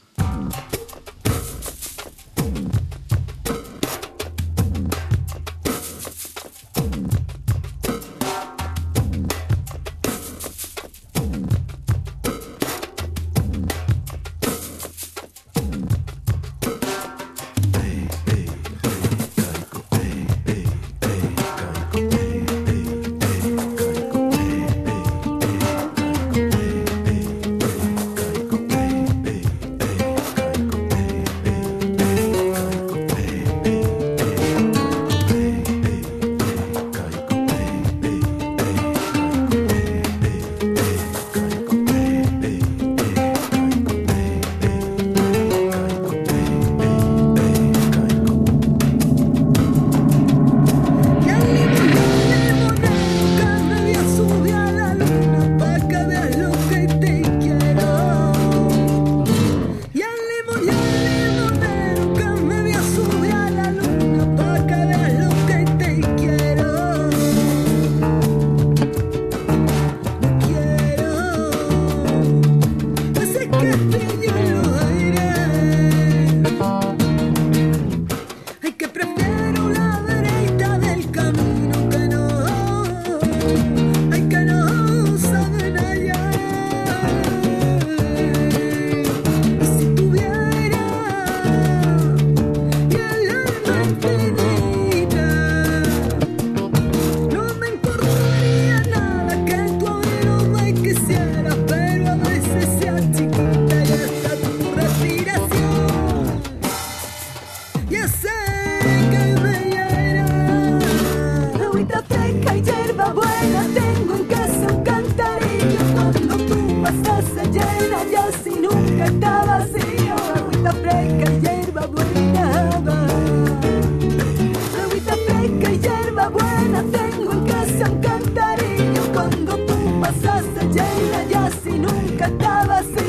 si 131.51 131.71
nunca 131.71 132.27
estabas 132.27 132.87
en 132.97 133.06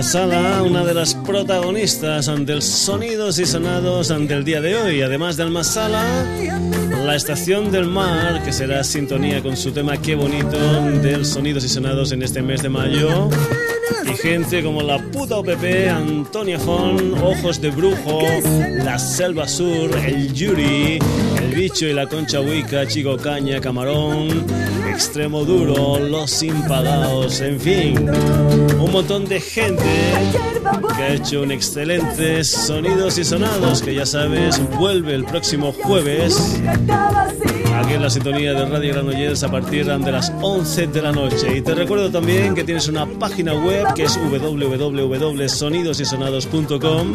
música 0.00 0.26
de 0.26 0.26
Alma 0.26 0.32
Sala, 0.32 0.62
una 0.62 0.84
de 0.84 0.94
las 0.94 1.14
protagonistas 1.14 2.28
ante 2.28 2.52
el 2.52 2.62
Sonidos 2.62 3.38
y 3.38 3.46
Sonados 3.46 4.10
ante 4.10 4.34
el 4.34 4.44
día 4.44 4.60
de 4.60 4.76
hoy. 4.76 5.02
Además 5.02 5.36
de 5.36 5.42
Alma 5.42 5.64
Sala, 5.64 6.04
la 7.04 7.14
Estación 7.14 7.70
del 7.70 7.86
Mar, 7.86 8.42
que 8.42 8.52
será 8.52 8.82
sintonía 8.84 9.42
con 9.42 9.56
su 9.56 9.72
tema 9.72 9.96
Qué 9.96 10.14
bonito 10.14 10.58
del 11.02 11.24
Sonidos 11.24 11.64
y 11.64 11.68
Sonados 11.68 12.12
en 12.12 12.22
este 12.22 12.42
mes 12.42 12.62
de 12.62 12.68
mayo. 12.68 13.28
Y 14.06 14.16
gente 14.16 14.62
como 14.62 14.82
la 14.82 14.98
puta 15.10 15.36
OPP, 15.38 15.88
Antonia 15.90 16.58
Fon, 16.58 17.14
Ojos 17.22 17.60
de 17.60 17.70
Brujo, 17.70 18.20
La 18.84 18.98
Selva 18.98 19.46
Sur, 19.46 19.90
El 19.98 20.32
Yuri, 20.32 20.98
El 21.42 21.54
Bicho 21.54 21.86
y 21.86 21.92
la 21.92 22.06
Concha 22.06 22.40
Huica, 22.40 22.86
Chico 22.86 23.16
Caña, 23.16 23.60
Camarón, 23.60 24.46
Extremo 25.00 25.46
Duro, 25.46 25.98
Los 25.98 26.42
Impagados, 26.42 27.40
en 27.40 27.58
fin, 27.58 28.06
un 28.78 28.92
montón 28.92 29.24
de 29.24 29.40
gente 29.40 29.82
que 30.94 31.02
ha 31.02 31.14
hecho 31.14 31.40
un 31.40 31.52
excelente 31.52 32.44
Sonidos 32.44 33.16
y 33.16 33.24
Sonados, 33.24 33.80
que 33.80 33.94
ya 33.94 34.04
sabes, 34.04 34.60
vuelve 34.78 35.14
el 35.14 35.24
próximo 35.24 35.72
jueves 35.72 36.60
aquí 37.80 37.94
en 37.94 38.02
la 38.02 38.10
sintonía 38.10 38.52
de 38.52 38.66
Radio 38.66 38.92
Granollers 38.92 39.42
a 39.42 39.50
partir 39.50 39.86
de 39.86 40.12
las 40.12 40.30
11 40.40 40.86
de 40.88 41.02
la 41.02 41.12
noche. 41.12 41.56
Y 41.56 41.62
te 41.62 41.74
recuerdo 41.74 42.10
también 42.10 42.54
que 42.54 42.64
tienes 42.64 42.88
una 42.88 43.06
página 43.06 43.54
web 43.54 43.94
que 43.94 44.02
es 44.04 44.18
www.sonidosysonados.com 44.18 47.14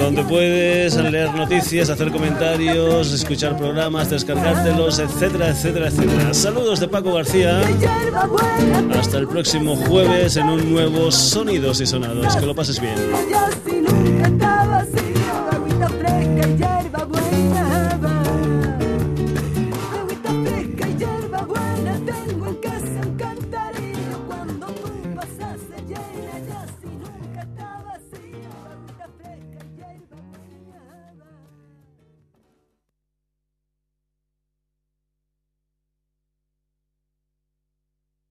donde 0.00 0.24
puedes 0.24 0.96
leer 0.96 1.32
noticias, 1.34 1.90
hacer 1.90 2.10
comentarios, 2.10 3.12
escuchar 3.12 3.56
programas, 3.56 4.10
descargártelos, 4.10 4.98
etcétera, 4.98 5.50
etcétera, 5.50 5.88
etcétera. 5.88 6.32
Saludos 6.32 6.80
de 6.80 6.88
Paco 6.88 7.12
García. 7.14 7.60
Hasta 8.98 9.18
el 9.18 9.28
próximo 9.28 9.76
jueves 9.76 10.36
en 10.36 10.48
un 10.48 10.70
nuevo 10.70 11.10
Sonidos 11.10 11.80
y 11.80 11.86
Sonados. 11.86 12.36
Que 12.36 12.46
lo 12.46 12.54
pases 12.54 12.80
bien. 12.80 12.94